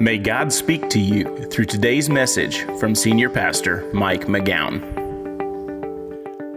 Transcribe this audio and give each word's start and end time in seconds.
May 0.00 0.16
God 0.16 0.50
speak 0.50 0.88
to 0.88 0.98
you 0.98 1.44
through 1.50 1.66
today's 1.66 2.08
message 2.08 2.62
from 2.78 2.94
Senior 2.94 3.28
Pastor 3.28 3.86
Mike 3.92 4.28
McGowan. 4.28 4.80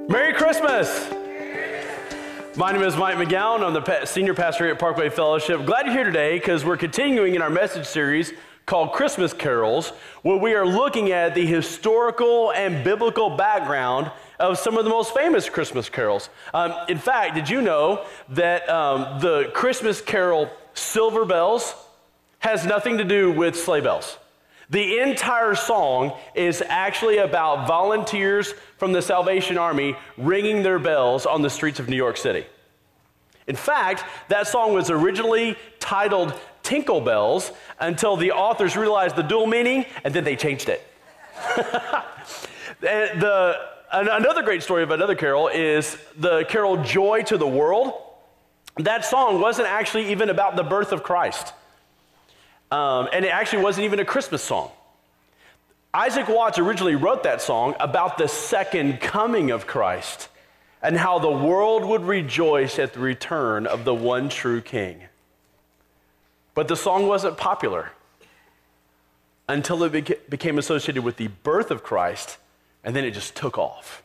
Merry 0.08 0.34
Christmas! 0.34 1.10
My 2.56 2.72
name 2.72 2.84
is 2.84 2.96
Mike 2.96 3.18
McGowan. 3.18 3.62
I'm 3.62 3.74
the 3.74 4.06
Senior 4.06 4.34
Pastor 4.34 4.70
at 4.70 4.80
Parkway 4.80 5.10
Fellowship. 5.10 5.66
Glad 5.66 5.88
you're 5.88 5.94
here 5.94 6.06
today 6.06 6.40
because 6.40 6.64
we're 6.64 6.78
continuing 6.78 7.36
in 7.36 7.42
our 7.42 7.50
message 7.50 7.86
series 7.86 8.32
called 8.66 8.94
Christmas 8.94 9.34
Carols, 9.34 9.90
where 10.22 10.38
we 10.38 10.54
are 10.54 10.66
looking 10.66 11.12
at 11.12 11.36
the 11.36 11.46
historical 11.46 12.54
and 12.54 12.82
biblical 12.82 13.36
background 13.36 14.10
of 14.40 14.58
some 14.58 14.78
of 14.78 14.86
the 14.86 14.90
most 14.90 15.14
famous 15.14 15.50
Christmas 15.50 15.90
carols. 15.90 16.30
Um, 16.54 16.74
in 16.88 16.98
fact, 16.98 17.36
did 17.36 17.50
you 17.50 17.62
know 17.62 18.06
that 18.30 18.70
um, 18.70 19.20
the 19.20 19.52
Christmas 19.54 20.00
carol 20.00 20.50
Silver 20.76 21.26
Bells 21.26 21.76
has 22.44 22.66
nothing 22.66 22.98
to 22.98 23.06
do 23.06 23.32
with 23.32 23.56
sleigh 23.56 23.80
bells. 23.80 24.18
The 24.70 25.00
entire 25.00 25.56
song 25.56 26.12
is 26.36 26.62
actually 26.68 27.20
about 27.20 27.68
volunteers 27.68 28.54
from 28.78 28.92
the 28.92 29.02
Salvation 29.02 29.58
Army 29.58 29.96
ringing 30.18 30.62
their 30.62 30.78
bells 30.78 31.26
on 31.26 31.42
the 31.42 31.50
streets 31.50 31.80
of 31.80 31.88
New 31.88 31.96
York 31.96 32.18
City. 32.18 32.46
In 33.48 33.56
fact, 33.56 34.04
that 34.28 34.46
song 34.48 34.74
was 34.74 34.90
originally 34.90 35.56
titled 35.80 36.34
Tinkle 36.64 37.00
Bells 37.00 37.52
until 37.80 38.18
the 38.18 38.34
authors 38.34 38.76
realized 38.76 39.16
the 39.16 39.24
dual 39.24 39.48
meaning 39.48 39.86
and 40.04 40.14
then 40.14 40.26
they 40.26 40.36
changed 40.36 40.68
it. 40.68 40.86
the, 42.82 43.58
another 43.90 44.44
great 44.44 44.64
story 44.64 44.84
of 44.84 44.92
another 44.92 45.16
carol 45.16 45.48
is 45.48 45.98
the 46.18 46.44
carol 46.50 46.84
Joy 46.84 47.24
to 47.24 47.38
the 47.38 47.48
World. 47.48 47.94
That 48.78 49.06
song 49.06 49.40
wasn't 49.40 49.70
actually 49.70 50.12
even 50.12 50.30
about 50.30 50.58
the 50.58 50.64
birth 50.64 50.92
of 50.92 51.04
Christ. 51.04 51.54
Um, 52.74 53.08
and 53.14 53.24
it 53.24 53.28
actually 53.28 53.62
wasn't 53.62 53.86
even 53.86 54.00
a 54.00 54.06
Christmas 54.06 54.42
song. 54.42 54.72
Isaac 55.94 56.28
Watts 56.28 56.58
originally 56.58 56.96
wrote 56.96 57.22
that 57.22 57.40
song 57.40 57.76
about 57.80 58.18
the 58.18 58.28
second 58.28 59.00
coming 59.00 59.52
of 59.52 59.68
Christ 59.68 60.28
and 60.82 60.98
how 60.98 61.20
the 61.20 61.30
world 61.30 61.86
would 61.86 62.02
rejoice 62.02 62.80
at 62.80 62.94
the 62.94 63.00
return 63.00 63.68
of 63.68 63.86
the 63.86 63.94
one 63.94 64.28
true 64.28 64.60
king. 64.60 65.04
But 66.56 66.68
the 66.68 66.76
song 66.76 67.08
wasn't 67.08 67.38
popular 67.38 67.92
until 69.48 69.84
it 69.84 70.28
became 70.28 70.58
associated 70.58 71.04
with 71.04 71.18
the 71.18 71.28
birth 71.28 71.70
of 71.70 71.84
Christ, 71.84 72.38
and 72.84 72.96
then 72.96 73.06
it 73.06 73.12
just 73.12 73.36
took 73.36 73.60
off. 73.60 74.03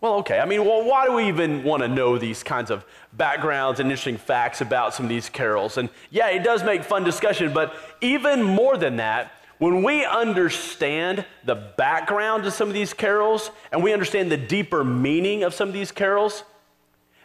Well, 0.00 0.14
okay. 0.16 0.38
I 0.38 0.44
mean, 0.44 0.64
well, 0.64 0.84
why 0.84 1.06
do 1.06 1.12
we 1.14 1.28
even 1.28 1.64
want 1.64 1.82
to 1.82 1.88
know 1.88 2.18
these 2.18 2.42
kinds 2.42 2.70
of 2.70 2.84
backgrounds 3.14 3.80
and 3.80 3.90
interesting 3.90 4.18
facts 4.18 4.60
about 4.60 4.94
some 4.94 5.06
of 5.06 5.10
these 5.10 5.28
carols? 5.28 5.78
And 5.78 5.88
yeah, 6.10 6.28
it 6.28 6.44
does 6.44 6.62
make 6.62 6.84
fun 6.84 7.02
discussion, 7.02 7.52
but 7.52 7.74
even 8.00 8.42
more 8.42 8.76
than 8.76 8.96
that, 8.96 9.32
when 9.58 9.82
we 9.82 10.04
understand 10.04 11.24
the 11.44 11.54
background 11.54 12.44
of 12.44 12.52
some 12.52 12.68
of 12.68 12.74
these 12.74 12.92
carols 12.92 13.50
and 13.72 13.82
we 13.82 13.92
understand 13.92 14.30
the 14.30 14.36
deeper 14.36 14.84
meaning 14.84 15.44
of 15.44 15.54
some 15.54 15.68
of 15.68 15.74
these 15.74 15.90
carols, 15.90 16.44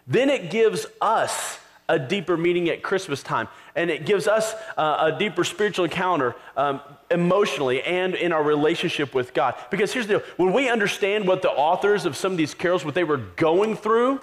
then 0.07 0.29
it 0.29 0.49
gives 0.49 0.85
us 1.01 1.59
a 1.89 1.99
deeper 1.99 2.37
meaning 2.37 2.69
at 2.69 2.81
Christmas 2.81 3.21
time. 3.21 3.49
And 3.75 3.89
it 3.89 4.05
gives 4.05 4.27
us 4.27 4.53
uh, 4.77 5.11
a 5.13 5.17
deeper 5.17 5.43
spiritual 5.43 5.85
encounter 5.85 6.35
um, 6.57 6.81
emotionally 7.09 7.81
and 7.81 8.15
in 8.15 8.33
our 8.33 8.43
relationship 8.43 9.13
with 9.13 9.33
God. 9.33 9.55
Because 9.69 9.93
here's 9.93 10.07
the 10.07 10.19
deal 10.19 10.27
when 10.37 10.53
we 10.53 10.69
understand 10.69 11.27
what 11.27 11.41
the 11.41 11.49
authors 11.49 12.05
of 12.05 12.17
some 12.17 12.33
of 12.33 12.37
these 12.37 12.53
carols, 12.53 12.83
what 12.83 12.95
they 12.95 13.03
were 13.03 13.17
going 13.17 13.75
through, 13.75 14.19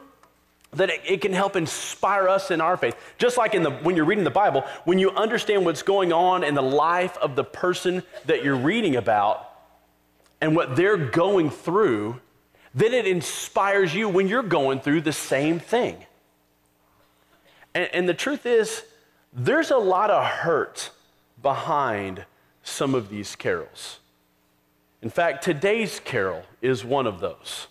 that 0.72 0.90
it, 0.90 1.00
it, 1.06 1.20
can 1.22 1.32
help 1.32 1.56
inspire 1.56 2.28
us 2.28 2.50
in 2.50 2.60
our 2.60 2.76
faith. 2.76 2.94
Just 3.16 3.38
like 3.38 3.54
in 3.54 3.62
the, 3.62 3.70
when 3.70 3.96
you're 3.96 4.04
reading 4.04 4.24
the 4.24 4.30
Bible, 4.30 4.64
when 4.84 4.98
you 4.98 5.10
understand 5.12 5.64
what's 5.64 5.82
going 5.82 6.12
on 6.12 6.44
in 6.44 6.54
the 6.54 6.62
life 6.62 7.16
of 7.18 7.36
the 7.36 7.44
person 7.44 8.02
that 8.26 8.44
you're 8.44 8.56
reading 8.56 8.96
about 8.96 9.50
and 10.40 10.54
what 10.54 10.76
they're 10.76 10.98
going 10.98 11.48
through, 11.50 12.20
then 12.74 12.92
it 12.92 13.06
inspires 13.06 13.94
you 13.94 14.08
when 14.08 14.28
you're 14.28 14.42
going 14.42 14.80
through 14.80 15.00
the 15.00 15.12
same 15.12 15.58
thing. 15.58 15.96
And, 17.74 17.88
and 17.92 18.08
the 18.08 18.14
truth 18.14 18.44
is, 18.44 18.82
there's 19.32 19.70
a 19.70 19.78
lot 19.78 20.10
of 20.10 20.24
hurt 20.24 20.90
behind 21.42 22.24
some 22.62 22.94
of 22.94 23.08
these 23.08 23.36
carols. 23.36 23.98
In 25.00 25.10
fact, 25.10 25.44
today's 25.44 26.00
carol 26.00 26.42
is 26.60 26.84
one 26.84 27.06
of 27.06 27.20
those. 27.20 27.68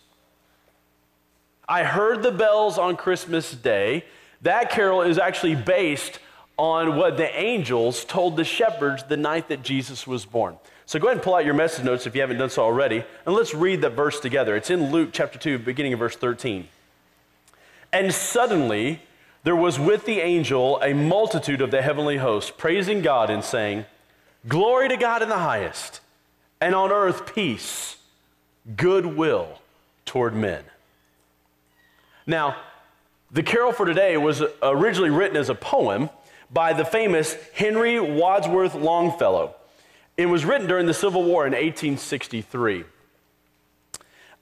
I 1.67 1.84
heard 1.84 2.23
the 2.23 2.31
bells 2.31 2.78
on 2.78 2.96
Christmas 2.96 3.51
Day. 3.51 4.06
That 4.41 4.72
carol 4.72 5.01
is 5.01 5.17
actually 5.17 5.56
based 5.56 6.19
on 6.57 6.96
what 6.96 7.17
the 7.17 7.29
angels 7.38 8.06
told 8.06 8.38
the 8.38 8.46
shepherds 8.46 9.03
the 9.03 9.17
night 9.17 9.50
that 9.50 9.62
Jesus 9.62 10.07
was 10.07 10.25
born. 10.25 10.57
So 10.85 11.00
go 11.00 11.07
ahead 11.07 11.17
and 11.17 11.23
pull 11.23 11.35
out 11.35 11.44
your 11.44 11.53
message 11.53 11.84
notes 11.84 12.07
if 12.07 12.16
you 12.16 12.22
haven't 12.22 12.38
done 12.38 12.50
so 12.50 12.63
already, 12.63 13.03
and 13.25 13.35
let's 13.35 13.53
read 13.53 13.81
the 13.81 13.90
verse 13.90 14.22
together. 14.22 14.56
It's 14.56 14.69
in 14.69 14.90
Luke 14.90 15.09
chapter 15.12 15.38
2, 15.38 15.59
beginning 15.59 15.91
of 15.91 16.00
verse 16.00 16.16
13. 16.16 16.69
And 17.91 18.13
suddenly 18.13 19.01
there 19.47 19.56
was 19.56 19.80
with 19.80 20.03
the 20.03 20.19
angel 20.19 20.78
a 20.81 20.91
multitude 20.91 21.62
of 21.62 21.72
the 21.72 21.81
heavenly 21.81 22.18
host, 22.18 22.58
praising 22.58 23.02
God 23.02 23.30
and 23.30 23.41
saying, 23.41 23.85
Glory 24.46 24.90
to 24.90 24.97
God 24.97 25.22
in 25.22 25.30
the 25.30 25.38
highest, 25.38 26.02
and 26.59 26.75
on 26.75 26.91
earth 26.91 27.34
peace, 27.34 27.96
goodwill 28.75 29.62
toward 30.03 30.35
men. 30.35 30.66
Now, 32.25 32.58
the 33.31 33.41
carol 33.41 33.72
for 33.72 33.85
today 33.85 34.18
was 34.18 34.44
originally 34.62 35.12
written 35.12 35.38
as 35.38 35.47
a 35.50 35.56
poem 35.56 36.09
by 36.52 36.74
the 36.74 36.84
famous 36.84 37.34
Henry 37.53 38.02
Wadsworth 38.02 38.75
Longfellow. 38.75 39.56
It 40.18 40.25
was 40.25 40.44
written 40.44 40.68
during 40.68 40.88
the 40.88 40.94
Civil 40.94 41.24
War 41.24 41.47
in 41.47 41.53
1863. 41.53 42.84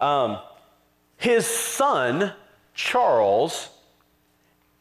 Um, 0.02 0.40
his 1.18 1.46
son, 1.46 2.34
Charles, 2.74 3.70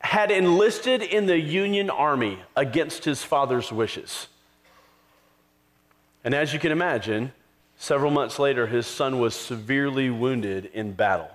had 0.04 0.31
enlisted 0.31 1.03
in 1.03 1.25
the 1.25 1.41
Union 1.41 1.88
Army 1.88 2.38
against 2.54 3.06
his 3.06 3.22
father's 3.22 3.72
wishes. 3.72 4.28
And 6.22 6.34
as 6.34 6.53
you 6.53 6.59
can 6.59 6.72
imagine, 6.72 7.32
several 7.78 8.10
months 8.10 8.38
later, 8.38 8.66
his 8.66 8.87
son 8.87 9.19
was 9.19 9.34
severely 9.34 10.10
wounded 10.10 10.66
in 10.75 10.93
battle. 10.93 11.31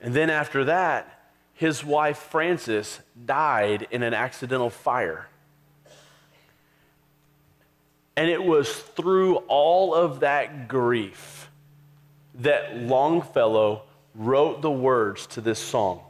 And 0.00 0.14
then 0.14 0.30
after 0.30 0.64
that, 0.64 1.20
his 1.52 1.84
wife 1.84 2.16
Frances 2.16 3.00
died 3.26 3.86
in 3.90 4.02
an 4.02 4.14
accidental 4.14 4.70
fire. 4.70 5.28
And 8.16 8.30
it 8.30 8.42
was 8.42 8.74
through 8.74 9.36
all 9.46 9.94
of 9.94 10.20
that 10.20 10.68
grief 10.68 11.50
that 12.36 12.78
Longfellow 12.78 13.82
wrote 14.14 14.62
the 14.62 14.70
words 14.70 15.26
to 15.26 15.42
this 15.42 15.58
song. 15.58 16.00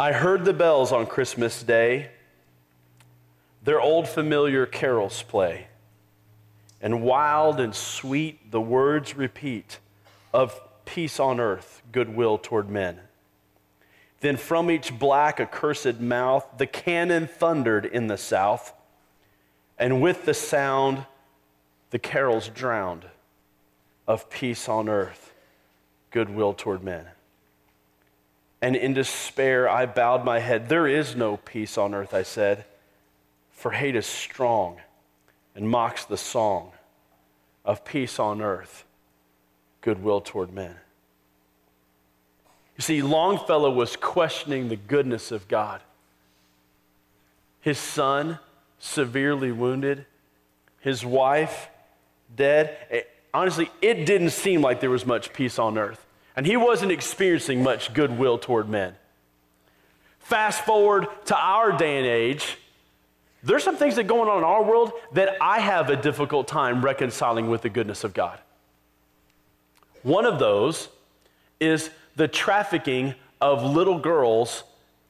I 0.00 0.12
heard 0.12 0.46
the 0.46 0.54
bells 0.54 0.92
on 0.92 1.04
Christmas 1.04 1.62
Day, 1.62 2.08
their 3.62 3.78
old 3.78 4.08
familiar 4.08 4.64
carols 4.64 5.22
play, 5.22 5.66
and 6.80 7.02
wild 7.02 7.60
and 7.60 7.74
sweet 7.74 8.50
the 8.50 8.62
words 8.62 9.14
repeat 9.14 9.78
of 10.32 10.58
peace 10.86 11.20
on 11.20 11.38
earth, 11.38 11.82
goodwill 11.92 12.38
toward 12.38 12.70
men. 12.70 12.98
Then 14.20 14.38
from 14.38 14.70
each 14.70 14.98
black, 14.98 15.38
accursed 15.38 16.00
mouth, 16.00 16.48
the 16.56 16.66
cannon 16.66 17.26
thundered 17.26 17.84
in 17.84 18.06
the 18.06 18.16
south, 18.16 18.72
and 19.78 20.00
with 20.00 20.24
the 20.24 20.32
sound, 20.32 21.04
the 21.90 21.98
carols 21.98 22.48
drowned 22.48 23.04
of 24.08 24.30
peace 24.30 24.66
on 24.66 24.88
earth, 24.88 25.34
goodwill 26.10 26.54
toward 26.54 26.82
men 26.82 27.04
and 28.62 28.76
in 28.76 28.94
despair 28.94 29.68
I 29.68 29.86
bowed 29.86 30.24
my 30.24 30.38
head. 30.38 30.68
There 30.68 30.86
is 30.86 31.16
no 31.16 31.36
peace 31.38 31.78
on 31.78 31.94
earth, 31.94 32.14
I 32.14 32.22
said, 32.22 32.64
for 33.50 33.72
hate 33.72 33.96
is 33.96 34.06
strong 34.06 34.78
and 35.54 35.68
mocks 35.68 36.04
the 36.04 36.16
song 36.16 36.72
of 37.64 37.84
peace 37.84 38.18
on 38.18 38.40
earth, 38.40 38.84
goodwill 39.80 40.20
toward 40.20 40.52
men. 40.52 40.76
You 42.76 42.82
see, 42.82 43.02
Longfellow 43.02 43.70
was 43.70 43.96
questioning 43.96 44.68
the 44.68 44.76
goodness 44.76 45.32
of 45.32 45.48
God. 45.48 45.82
His 47.60 47.78
son, 47.78 48.38
severely 48.78 49.52
wounded, 49.52 50.06
his 50.80 51.04
wife, 51.04 51.68
dead. 52.34 52.78
It, 52.90 53.10
honestly, 53.34 53.70
it 53.82 54.06
didn't 54.06 54.30
seem 54.30 54.62
like 54.62 54.80
there 54.80 54.88
was 54.88 55.04
much 55.04 55.34
peace 55.34 55.58
on 55.58 55.76
earth 55.76 56.06
and 56.40 56.46
he 56.46 56.56
wasn't 56.56 56.90
experiencing 56.90 57.62
much 57.62 57.92
goodwill 57.92 58.38
toward 58.38 58.66
men. 58.66 58.94
Fast 60.20 60.64
forward 60.64 61.06
to 61.26 61.36
our 61.36 61.70
day 61.70 61.98
and 61.98 62.06
age, 62.06 62.56
there's 63.42 63.62
some 63.62 63.76
things 63.76 63.96
that 63.96 64.06
are 64.06 64.08
going 64.08 64.26
on 64.26 64.38
in 64.38 64.44
our 64.44 64.64
world 64.64 64.90
that 65.12 65.36
I 65.42 65.60
have 65.60 65.90
a 65.90 65.96
difficult 65.96 66.48
time 66.48 66.82
reconciling 66.82 67.50
with 67.50 67.60
the 67.60 67.68
goodness 67.68 68.04
of 68.04 68.14
God. 68.14 68.38
One 70.02 70.24
of 70.24 70.38
those 70.38 70.88
is 71.60 71.90
the 72.16 72.26
trafficking 72.26 73.14
of 73.42 73.62
little 73.62 73.98
girls 73.98 74.64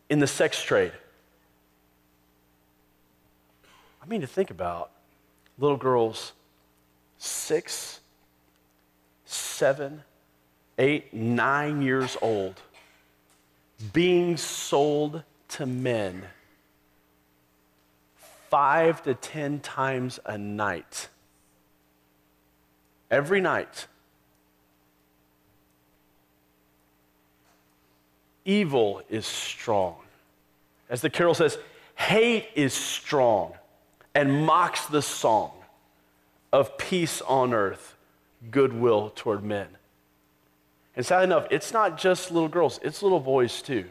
in 0.09 0.19
the 0.19 0.27
sex 0.27 0.61
trade. 0.61 0.91
I 4.03 4.07
mean, 4.07 4.21
to 4.23 4.27
think 4.27 4.51
about 4.51 4.91
little 5.61 5.77
girls 5.77 6.33
six, 7.19 8.01
seven, 9.27 10.03
eight, 10.81 11.13
nine 11.13 11.83
years 11.83 12.17
old 12.23 12.61
being 13.93 14.37
sold 14.37 15.23
to 15.49 15.67
men 15.67 16.25
five 18.49 19.03
to 19.03 19.15
ten 19.15 19.61
times 19.61 20.19
a 20.25 20.37
night. 20.37 21.09
Every 23.11 23.41
night. 23.41 23.87
Evil 28.45 29.03
is 29.11 29.27
strong. 29.27 29.97
As 30.89 31.03
the 31.03 31.11
carol 31.11 31.35
says, 31.35 31.59
hate 31.95 32.49
is 32.55 32.73
strong 32.73 33.53
and 34.15 34.47
mocks 34.47 34.87
the 34.87 35.03
song 35.03 35.53
of 36.53 36.79
peace 36.79 37.21
on 37.23 37.53
earth, 37.53 37.95
goodwill 38.51 39.13
toward 39.15 39.45
men. 39.45 39.69
And 40.97 41.07
sadly 41.07 41.25
enough, 41.25 41.47
it's 41.51 41.73
not 41.73 41.99
just 41.99 42.31
little 42.31 42.49
girls, 42.49 42.81
it's 42.83 43.03
little 43.03 43.21
boys 43.21 43.63
too. 43.63 43.87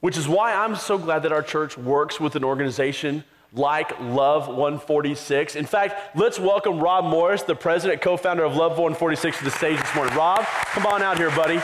Which 0.00 0.16
is 0.16 0.28
why 0.28 0.52
I'm 0.52 0.76
so 0.76 0.98
glad 0.98 1.22
that 1.22 1.32
our 1.32 1.42
church 1.42 1.78
works 1.78 2.18
with 2.18 2.36
an 2.36 2.44
organization 2.44 3.24
like 3.54 3.98
Love 4.00 4.48
146. 4.48 5.56
In 5.56 5.66
fact, 5.66 6.16
let's 6.16 6.38
welcome 6.38 6.80
Rob 6.80 7.04
Morris, 7.04 7.42
the 7.42 7.54
president, 7.54 8.00
co 8.00 8.16
founder 8.16 8.44
of 8.44 8.56
Love 8.56 8.72
146, 8.72 9.38
to 9.38 9.44
the 9.44 9.50
stage 9.50 9.78
this 9.78 9.94
morning. 9.94 10.14
Rob, 10.16 10.44
come 10.72 10.86
on 10.86 11.02
out 11.02 11.18
here, 11.18 11.30
buddy. 11.30 11.60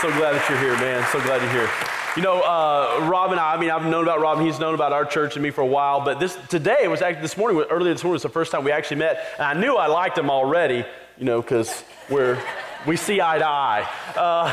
So 0.00 0.10
glad 0.18 0.34
that 0.34 0.46
you're 0.48 0.58
here, 0.58 0.76
man. 0.76 1.06
So 1.10 1.20
glad 1.22 1.40
you're 1.42 1.50
here. 1.50 2.03
You 2.16 2.22
know, 2.22 2.40
uh, 2.42 3.08
Rob 3.10 3.32
and 3.32 3.40
I, 3.40 3.54
I 3.54 3.60
mean, 3.60 3.70
I've 3.70 3.84
known 3.86 4.04
about 4.04 4.20
Rob, 4.20 4.38
and 4.38 4.46
he's 4.46 4.60
known 4.60 4.74
about 4.74 4.92
our 4.92 5.04
church 5.04 5.34
and 5.34 5.42
me 5.42 5.50
for 5.50 5.62
a 5.62 5.66
while, 5.66 6.04
but 6.04 6.20
this 6.20 6.38
today 6.48 6.86
was 6.86 7.02
actually 7.02 7.22
this 7.22 7.36
morning, 7.36 7.60
earlier 7.68 7.92
this 7.92 8.04
morning 8.04 8.14
was 8.14 8.22
the 8.22 8.28
first 8.28 8.52
time 8.52 8.62
we 8.62 8.70
actually 8.70 8.98
met, 8.98 9.26
and 9.36 9.42
I 9.42 9.54
knew 9.60 9.74
I 9.74 9.88
liked 9.88 10.16
him 10.16 10.30
already, 10.30 10.84
you 11.18 11.24
know, 11.24 11.42
because 11.42 11.82
we're 12.08 12.40
we 12.86 12.96
see 12.96 13.20
eye 13.20 13.38
to 13.38 13.44
eye. 13.44 13.90
Uh, 14.14 14.52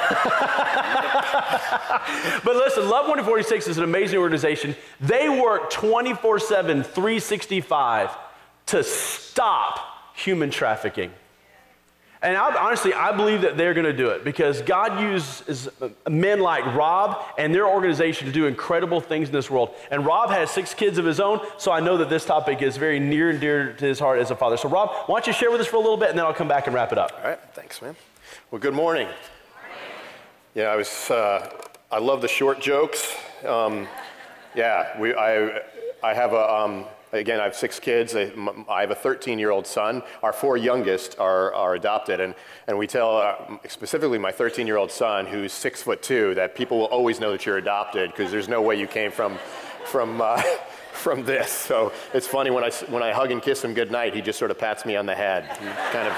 but 2.43 2.55
listen, 2.55 2.89
Love 2.89 3.05
146 3.05 3.67
is 3.67 3.77
an 3.77 3.83
amazing 3.83 4.17
organization. 4.17 4.75
They 4.99 5.29
work 5.29 5.69
24 5.69 6.39
7, 6.39 6.81
365 6.81 8.17
to 8.67 8.83
stop 8.83 10.15
human 10.15 10.49
trafficking. 10.49 11.11
And 12.23 12.37
I, 12.37 12.55
honestly, 12.63 12.93
I 12.93 13.15
believe 13.15 13.41
that 13.41 13.57
they're 13.57 13.73
going 13.73 13.85
to 13.85 13.93
do 13.93 14.09
it 14.09 14.23
because 14.23 14.61
God 14.61 15.01
uses 15.01 15.69
men 16.07 16.39
like 16.39 16.63
Rob 16.75 17.23
and 17.39 17.53
their 17.53 17.67
organization 17.67 18.27
to 18.27 18.33
do 18.33 18.45
incredible 18.45 19.01
things 19.01 19.29
in 19.29 19.33
this 19.33 19.49
world. 19.49 19.73
And 19.89 20.05
Rob 20.05 20.29
has 20.29 20.51
six 20.51 20.75
kids 20.75 20.99
of 20.99 21.05
his 21.05 21.19
own, 21.19 21.39
so 21.57 21.71
I 21.71 21.79
know 21.79 21.97
that 21.97 22.09
this 22.09 22.23
topic 22.23 22.61
is 22.61 22.77
very 22.77 22.99
near 22.99 23.31
and 23.31 23.39
dear 23.39 23.73
to 23.73 23.85
his 23.85 23.97
heart 23.99 24.19
as 24.19 24.29
a 24.29 24.35
father. 24.35 24.55
So, 24.55 24.69
Rob, 24.69 24.91
why 25.07 25.19
don't 25.19 25.27
you 25.27 25.33
share 25.33 25.49
with 25.49 25.61
us 25.61 25.67
for 25.67 25.77
a 25.77 25.79
little 25.79 25.97
bit 25.97 26.09
and 26.09 26.19
then 26.19 26.25
I'll 26.25 26.33
come 26.33 26.47
back 26.47 26.67
and 26.67 26.75
wrap 26.75 26.91
it 26.91 26.99
up. 26.99 27.11
All 27.17 27.29
right, 27.29 27.39
thanks, 27.53 27.81
man. 27.81 27.95
Well, 28.51 28.61
good 28.61 28.75
morning. 28.75 29.07
Yeah, 30.53 30.65
I 30.65 30.75
was. 30.75 31.09
Uh, 31.09 31.49
I 31.91 31.99
love 31.99 32.21
the 32.21 32.27
short 32.27 32.59
jokes. 32.61 33.15
Um, 33.47 33.87
yeah, 34.53 34.99
we. 34.99 35.15
I. 35.15 35.61
I 36.03 36.13
have 36.13 36.33
a. 36.33 36.53
Um, 36.53 36.85
again, 37.11 37.39
I 37.39 37.43
have 37.43 37.55
six 37.55 37.79
kids. 37.79 38.15
I, 38.15 38.31
have 38.81 38.91
a 38.91 38.95
13 38.95 39.39
year 39.39 39.51
old 39.51 39.67
son. 39.67 40.03
Our 40.23 40.33
four 40.33 40.57
youngest 40.57 41.19
are, 41.19 41.53
are 41.53 41.75
adopted. 41.75 42.19
And, 42.19 42.35
and 42.67 42.77
we 42.77 42.87
tell, 42.87 43.17
uh, 43.17 43.35
specifically 43.67 44.17
my 44.17 44.31
13 44.31 44.67
year 44.67 44.77
old 44.77 44.91
son, 44.91 45.25
who's 45.25 45.53
six 45.53 45.81
foot 45.81 46.01
two, 46.01 46.33
that 46.35 46.55
people 46.55 46.79
will 46.79 46.85
always 46.85 47.19
know 47.19 47.31
that 47.31 47.45
you're 47.45 47.57
adopted 47.57 48.11
because 48.11 48.31
there's 48.31 48.47
no 48.49 48.61
way 48.61 48.75
you 48.75 48.87
came 48.87 49.11
from, 49.11 49.37
from, 49.85 50.21
uh, 50.21 50.41
from 50.93 51.23
this. 51.25 51.51
So 51.51 51.91
it's 52.13 52.27
funny 52.27 52.51
when 52.51 52.63
I, 52.63 52.71
when 52.89 53.03
I 53.03 53.11
hug 53.11 53.31
and 53.31 53.41
kiss 53.41 53.63
him 53.63 53.73
goodnight, 53.73 54.13
he 54.13 54.21
just 54.21 54.39
sort 54.39 54.51
of 54.51 54.57
pats 54.57 54.85
me 54.85 54.95
on 54.95 55.05
the 55.05 55.15
head. 55.15 55.49
kind, 55.91 56.07
of, 56.07 56.13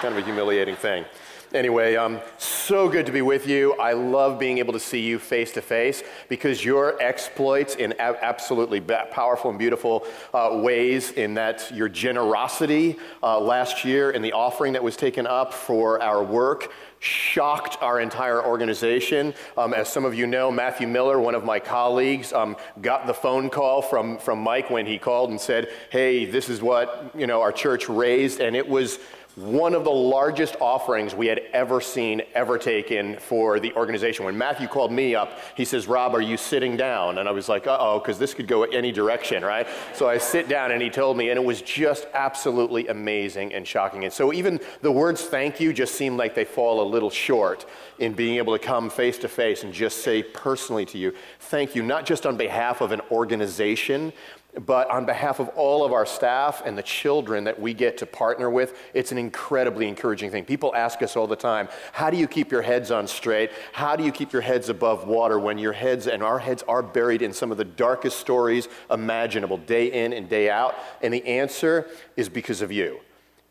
kind 0.00 0.14
of 0.14 0.18
a 0.18 0.24
humiliating 0.24 0.76
thing. 0.76 1.04
Anyway, 1.52 1.96
um, 1.96 2.20
so 2.38 2.88
good 2.88 3.04
to 3.06 3.10
be 3.10 3.22
with 3.22 3.48
you. 3.48 3.72
I 3.74 3.92
love 3.92 4.38
being 4.38 4.58
able 4.58 4.72
to 4.72 4.78
see 4.78 5.00
you 5.00 5.18
face 5.18 5.50
to 5.54 5.60
face 5.60 6.04
because 6.28 6.64
your 6.64 6.96
exploits 7.02 7.74
in 7.74 7.92
absolutely 7.98 8.80
powerful 8.80 9.50
and 9.50 9.58
beautiful 9.58 10.06
uh, 10.32 10.60
ways, 10.62 11.10
in 11.10 11.34
that 11.34 11.68
your 11.74 11.88
generosity 11.88 12.98
uh, 13.20 13.40
last 13.40 13.84
year 13.84 14.12
and 14.12 14.24
the 14.24 14.32
offering 14.32 14.74
that 14.74 14.84
was 14.84 14.96
taken 14.96 15.26
up 15.26 15.52
for 15.52 16.00
our 16.00 16.22
work 16.22 16.72
shocked 17.00 17.78
our 17.82 17.98
entire 17.98 18.44
organization. 18.44 19.34
Um, 19.56 19.74
as 19.74 19.88
some 19.88 20.04
of 20.04 20.14
you 20.14 20.26
know, 20.26 20.52
Matthew 20.52 20.86
Miller, 20.86 21.18
one 21.18 21.34
of 21.34 21.44
my 21.44 21.58
colleagues, 21.58 22.32
um, 22.32 22.56
got 22.80 23.06
the 23.06 23.14
phone 23.14 23.50
call 23.50 23.82
from, 23.82 24.18
from 24.18 24.38
Mike 24.38 24.70
when 24.70 24.86
he 24.86 24.98
called 24.98 25.30
and 25.30 25.40
said, 25.40 25.68
hey, 25.90 26.26
this 26.26 26.48
is 26.48 26.62
what 26.62 27.10
you 27.16 27.26
know, 27.26 27.40
our 27.40 27.52
church 27.52 27.88
raised, 27.88 28.40
and 28.40 28.54
it 28.54 28.68
was 28.68 28.98
one 29.36 29.74
of 29.74 29.84
the 29.84 29.90
largest 29.90 30.56
offerings 30.60 31.14
we 31.14 31.26
had 31.26 31.40
ever 31.52 31.80
seen, 31.80 32.20
ever 32.34 32.58
taken 32.58 33.16
for 33.18 33.60
the 33.60 33.72
organization. 33.74 34.24
When 34.24 34.36
Matthew 34.36 34.66
called 34.66 34.92
me 34.92 35.14
up, 35.14 35.38
he 35.56 35.64
says, 35.64 35.86
Rob, 35.86 36.14
are 36.14 36.20
you 36.20 36.36
sitting 36.36 36.76
down? 36.76 37.18
And 37.18 37.28
I 37.28 37.32
was 37.32 37.48
like, 37.48 37.66
uh 37.66 37.76
oh, 37.80 37.98
because 38.00 38.18
this 38.18 38.34
could 38.34 38.48
go 38.48 38.64
any 38.64 38.92
direction, 38.92 39.44
right? 39.44 39.66
So 39.94 40.08
I 40.08 40.18
sit 40.18 40.48
down 40.48 40.72
and 40.72 40.82
he 40.82 40.90
told 40.90 41.16
me, 41.16 41.30
and 41.30 41.38
it 41.38 41.44
was 41.44 41.62
just 41.62 42.06
absolutely 42.12 42.88
amazing 42.88 43.54
and 43.54 43.66
shocking. 43.66 44.04
And 44.04 44.12
so 44.12 44.32
even 44.32 44.60
the 44.82 44.92
words 44.92 45.22
thank 45.22 45.60
you 45.60 45.72
just 45.72 45.94
seem 45.94 46.16
like 46.16 46.34
they 46.34 46.44
fall 46.44 46.82
a 46.82 46.88
little 46.88 47.10
short 47.10 47.66
in 47.98 48.12
being 48.12 48.38
able 48.38 48.56
to 48.56 48.64
come 48.64 48.90
face 48.90 49.18
to 49.18 49.28
face 49.28 49.62
and 49.62 49.72
just 49.72 49.98
say 49.98 50.22
personally 50.22 50.86
to 50.86 50.98
you, 50.98 51.14
thank 51.38 51.74
you, 51.74 51.82
not 51.82 52.04
just 52.04 52.26
on 52.26 52.36
behalf 52.36 52.80
of 52.80 52.92
an 52.92 53.00
organization, 53.10 54.12
but 54.58 54.90
on 54.90 55.06
behalf 55.06 55.38
of 55.38 55.48
all 55.50 55.84
of 55.84 55.92
our 55.92 56.04
staff 56.04 56.62
and 56.64 56.76
the 56.76 56.82
children 56.82 57.44
that 57.44 57.60
we 57.60 57.72
get 57.72 57.98
to 57.98 58.06
partner 58.06 58.50
with, 58.50 58.76
it's 58.94 59.12
an 59.12 59.18
incredibly 59.18 59.86
encouraging 59.86 60.30
thing. 60.30 60.44
People 60.44 60.74
ask 60.74 61.02
us 61.02 61.16
all 61.16 61.26
the 61.26 61.36
time, 61.36 61.68
how 61.92 62.10
do 62.10 62.16
you 62.16 62.26
keep 62.26 62.50
your 62.50 62.62
heads 62.62 62.90
on 62.90 63.06
straight? 63.06 63.50
How 63.72 63.94
do 63.94 64.04
you 64.04 64.12
keep 64.12 64.32
your 64.32 64.42
heads 64.42 64.68
above 64.68 65.06
water 65.06 65.38
when 65.38 65.58
your 65.58 65.72
heads 65.72 66.06
and 66.06 66.22
our 66.22 66.38
heads 66.38 66.64
are 66.66 66.82
buried 66.82 67.22
in 67.22 67.32
some 67.32 67.52
of 67.52 67.58
the 67.58 67.64
darkest 67.64 68.18
stories 68.18 68.68
imaginable, 68.90 69.58
day 69.58 69.92
in 69.92 70.12
and 70.12 70.28
day 70.28 70.50
out? 70.50 70.74
And 71.00 71.14
the 71.14 71.24
answer 71.26 71.88
is 72.16 72.28
because 72.28 72.60
of 72.62 72.72
you 72.72 73.00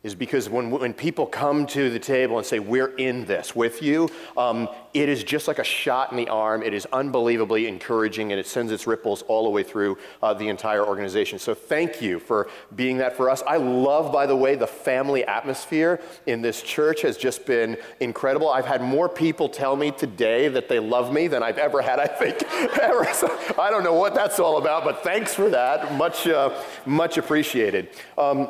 is 0.02 0.16
because 0.16 0.50
when, 0.50 0.72
when 0.72 0.94
people 0.94 1.26
come 1.26 1.68
to 1.68 1.90
the 1.90 2.00
table 2.00 2.38
and 2.38 2.48
say, 2.48 2.60
We're 2.60 2.96
in 2.96 3.26
this 3.26 3.54
with 3.54 3.82
you, 3.82 4.10
um, 4.38 4.70
it 4.94 5.10
is 5.10 5.26
just 5.26 5.48
like 5.48 5.60
a 5.60 5.64
shot 5.64 6.12
in 6.12 6.18
the 6.18 6.30
arm. 6.30 6.64
It 6.64 6.74
is 6.74 6.88
unbelievably 6.94 7.68
encouraging 7.68 8.32
and 8.32 8.40
it 8.40 8.48
sends 8.48 8.72
its 8.72 8.88
ripples 8.88 9.24
all 9.24 9.44
the 9.44 9.50
way 9.50 9.62
through 9.62 9.98
uh, 10.24 10.34
the 10.34 10.48
entire 10.48 10.86
organization. 10.86 11.38
So 11.38 11.54
thank 11.54 12.02
you 12.02 12.20
for 12.20 12.48
being 12.78 12.98
that 13.00 13.18
for 13.18 13.30
us. 13.30 13.44
I 13.46 13.58
love, 13.58 14.14
by 14.14 14.26
the 14.26 14.36
way, 14.38 14.56
the 14.56 14.68
family 14.68 15.26
atmosphere 15.26 16.00
in 16.28 16.42
this 16.42 16.62
church 16.62 17.02
has 17.02 17.18
just 17.18 17.46
been 17.46 17.78
incredible. 18.00 18.50
I've 18.50 18.66
had 18.66 18.82
more 18.82 19.10
people 19.10 19.50
tell 19.50 19.76
me 19.76 19.92
today 19.92 20.48
that 20.48 20.70
they 20.70 20.80
love 20.80 21.12
me 21.12 21.28
than 21.28 21.44
I've 21.44 21.58
ever 21.58 21.82
had, 21.82 22.00
I 22.00 22.08
think, 22.08 22.42
ever. 22.82 23.06
So 23.14 23.28
I 23.60 23.70
don't 23.70 23.84
know 23.84 23.96
what 23.96 24.16
that's 24.16 24.40
all 24.40 24.60
about, 24.60 24.86
but 24.86 25.04
thanks 25.04 25.34
for 25.34 25.50
that. 25.50 25.94
Much, 25.96 26.26
uh, 26.26 26.58
much 26.86 27.18
appreciated. 27.18 27.90
Um, 28.18 28.48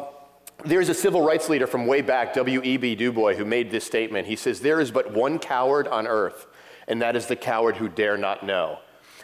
there's 0.66 0.90
a 0.90 0.94
civil 0.94 1.22
rights 1.22 1.50
leader 1.50 1.68
from 1.68 1.86
way 1.86 2.02
back, 2.02 2.34
W.E.B. 2.34 2.96
Du 2.96 3.12
Bois, 3.12 3.34
who 3.34 3.46
made 3.46 3.72
this 3.72 3.86
statement. 3.86 4.28
He 4.28 4.36
says, 4.36 4.60
There 4.60 4.80
is 4.80 4.92
but 4.92 5.12
one 5.12 5.40
coward 5.40 5.88
on 5.88 6.08
earth, 6.08 6.48
and 6.88 7.02
that 7.02 7.16
is 7.16 7.28
the 7.28 7.36
coward 7.36 7.78
who 7.78 7.88
dare 7.88 8.18
not 8.18 8.46
know. 8.46 8.80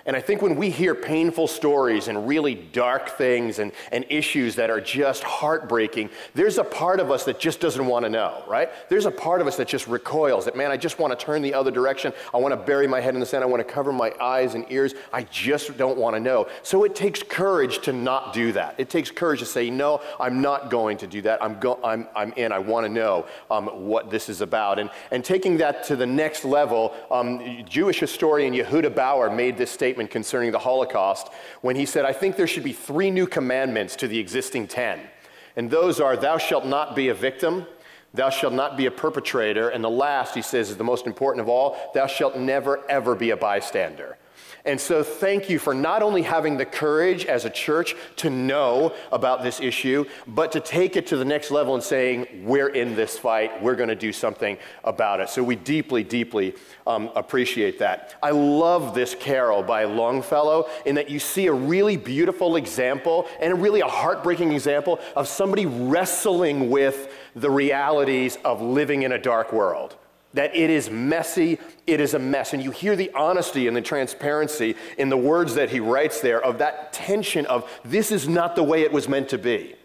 And 0.06 0.16
I 0.16 0.22
think 0.22 0.44
when 0.44 0.56
we 0.56 0.70
hear 0.70 0.94
painful 0.94 1.48
stories 1.48 2.10
and 2.10 2.28
really 2.28 2.54
dark 2.54 3.10
things 3.18 3.58
and, 3.58 3.72
and 3.92 4.06
issues 4.08 4.54
that 4.56 4.70
are 4.70 4.80
just 4.80 5.24
heartbreaking, 5.24 6.12
there's 6.36 6.60
a 6.60 6.64
part 6.64 7.00
of 7.00 7.10
us 7.10 7.24
that 7.26 7.40
just 7.40 7.60
doesn't 7.60 7.84
want 7.84 8.06
to 8.06 8.10
know, 8.10 8.44
right? 8.48 8.70
There's 8.88 9.08
a 9.08 9.12
part 9.12 9.42
of 9.42 9.48
us 9.48 9.58
that 9.58 9.68
just 9.68 9.88
recoils, 9.88 10.46
that, 10.46 10.56
man, 10.56 10.70
I 10.70 10.78
just 10.78 11.00
want 11.00 11.18
to 11.18 11.26
turn 11.26 11.42
the 11.42 11.56
other 11.56 11.72
direction. 11.72 12.14
I 12.36 12.38
want 12.38 12.52
to 12.52 12.58
bury 12.58 12.86
my 12.86 13.02
head 13.02 13.16
in 13.16 13.20
the 13.20 13.26
sand. 13.26 13.44
I 13.44 13.48
want 13.48 13.68
to 13.68 13.74
cover 13.74 13.92
my 13.92 14.14
eyes 14.22 14.54
and 14.54 14.64
ears. 14.70 14.94
I 15.12 15.24
just 15.24 15.76
don't 15.76 15.98
want 15.98 16.16
to 16.16 16.20
know. 16.20 16.48
So 16.62 16.84
it 16.84 16.94
takes 16.94 17.24
courage 17.24 17.80
to 17.80 17.92
not 17.92 18.32
do 18.32 18.52
that. 18.52 18.76
It 18.78 18.92
takes 18.92 19.10
courage 19.10 19.40
to 19.40 19.46
say, 19.48 19.72
no, 19.72 20.02
I'm 20.20 20.40
not 20.40 20.70
going 20.70 20.98
to 21.00 21.08
do 21.08 21.24
that. 21.24 21.44
I'm, 21.44 21.60
go- 21.60 21.80
I'm, 21.84 22.08
I'm 22.16 22.32
in. 22.34 22.52
I 22.52 22.60
want 22.60 22.86
to 22.86 22.92
know 22.92 23.26
um, 23.50 23.66
what 23.88 24.12
this 24.12 24.30
is 24.30 24.42
about. 24.42 24.78
And, 24.78 24.92
and 25.10 25.26
taking 25.26 25.58
that 25.58 25.84
to 25.86 25.96
the 25.96 26.06
next 26.06 26.46
level, 26.46 26.94
um, 27.10 27.66
Jewish 27.68 28.00
historian 28.00 28.54
Yehuda 28.54 28.94
Bauer 28.94 29.32
made 29.32 29.58
this 29.58 29.72
statement 29.72 29.95
statement 29.96 30.12
concerning 30.12 30.52
the 30.52 30.60
Holocaust 30.60 31.30
when 31.62 31.78
he 31.78 31.86
said, 31.86 32.04
I 32.04 32.12
think 32.12 32.36
there 32.36 32.48
should 32.48 32.66
be 32.66 32.74
three 32.74 33.10
new 33.10 33.26
commandments 33.26 33.96
to 33.98 34.10
the 34.10 34.20
existing 34.20 34.68
ten. 34.68 35.00
And 35.56 35.72
those 35.72 36.02
are, 36.02 36.18
Thou 36.18 36.38
shalt 36.38 36.66
not 36.66 36.98
be 36.98 37.08
a 37.08 37.14
victim, 37.14 37.66
Thou 38.14 38.30
shalt 38.30 38.52
not 38.52 38.76
be 38.76 38.88
a 38.88 38.92
perpetrator. 38.92 39.70
And 39.70 39.82
the 39.82 39.90
last, 39.90 40.36
he 40.36 40.42
says, 40.42 40.70
is 40.70 40.76
the 40.76 40.84
most 40.84 41.08
important 41.08 41.42
of 41.42 41.48
all 41.48 41.78
Thou 41.94 42.08
shalt 42.08 42.36
never, 42.36 42.84
ever 42.90 43.16
be 43.16 43.30
a 43.30 43.38
bystander. 43.38 44.18
And 44.66 44.82
so, 44.82 45.04
thank 45.04 45.48
you 45.48 45.60
for 45.60 45.76
not 45.76 46.02
only 46.02 46.24
having 46.24 46.58
the 46.58 46.66
courage 46.66 47.26
as 47.26 47.46
a 47.46 47.52
church 47.52 47.96
to 48.18 48.32
know 48.32 48.96
about 49.12 49.44
this 49.44 49.60
issue, 49.60 50.06
but 50.26 50.52
to 50.54 50.60
take 50.60 50.96
it 50.96 51.06
to 51.08 51.18
the 51.18 51.26
next 51.26 51.52
level 51.52 51.76
and 51.76 51.84
saying, 51.84 52.44
We're 52.44 52.70
in 52.70 52.96
this 52.96 53.18
fight, 53.18 53.62
we're 53.62 53.76
going 53.76 53.90
to 53.90 53.96
do 53.96 54.12
something 54.12 54.58
about 54.84 55.20
it. 55.20 55.30
So, 55.30 55.44
we 55.44 55.56
deeply, 55.56 56.04
deeply 56.04 56.56
um, 56.88 57.12
appreciate 57.16 57.78
that. 57.80 58.16
I 58.24 58.32
love 58.32 58.96
this 58.96 59.14
carol 59.14 59.62
by 59.62 59.84
Longfellow 59.84 60.68
in 60.88 60.96
that 60.96 61.12
you 61.12 61.20
see 61.20 61.46
a 61.46 61.54
really 61.54 61.96
beautiful 61.96 62.56
example 62.56 63.28
and 63.40 63.54
a 63.54 63.56
really 63.56 63.82
a 63.82 63.88
heartbreaking 63.88 64.52
example 64.52 65.00
of 65.16 65.28
somebody 65.28 65.68
wrestling 65.68 66.72
with 66.72 67.14
the 67.36 67.52
realities 67.52 68.40
of 68.44 68.62
living 68.62 69.04
in 69.04 69.12
a 69.12 69.20
dark 69.20 69.54
world 69.54 69.96
that 70.36 70.56
it 70.56 70.70
is 70.70 70.90
messy, 70.90 71.60
it 71.88 72.00
is 72.00 72.14
a 72.14 72.20
mess. 72.20 72.54
And 72.54 72.64
you 72.64 72.72
hear 72.72 72.96
the 72.96 73.12
honesty 73.14 73.68
and 73.68 73.76
the 73.76 73.82
transparency 73.82 74.76
in 74.98 75.10
the 75.10 75.18
words 75.18 75.56
that 75.56 75.70
he 75.70 75.80
writes 75.80 76.22
there 76.22 76.42
of 76.42 76.60
that 76.60 76.94
tension 76.94 77.46
of 77.48 77.70
this 77.84 78.12
is 78.12 78.28
not 78.30 78.56
the 78.56 78.64
way 78.64 78.84
it 78.84 78.92
was 78.92 79.10
meant 79.10 79.30
to 79.30 79.38
be. 79.38 79.76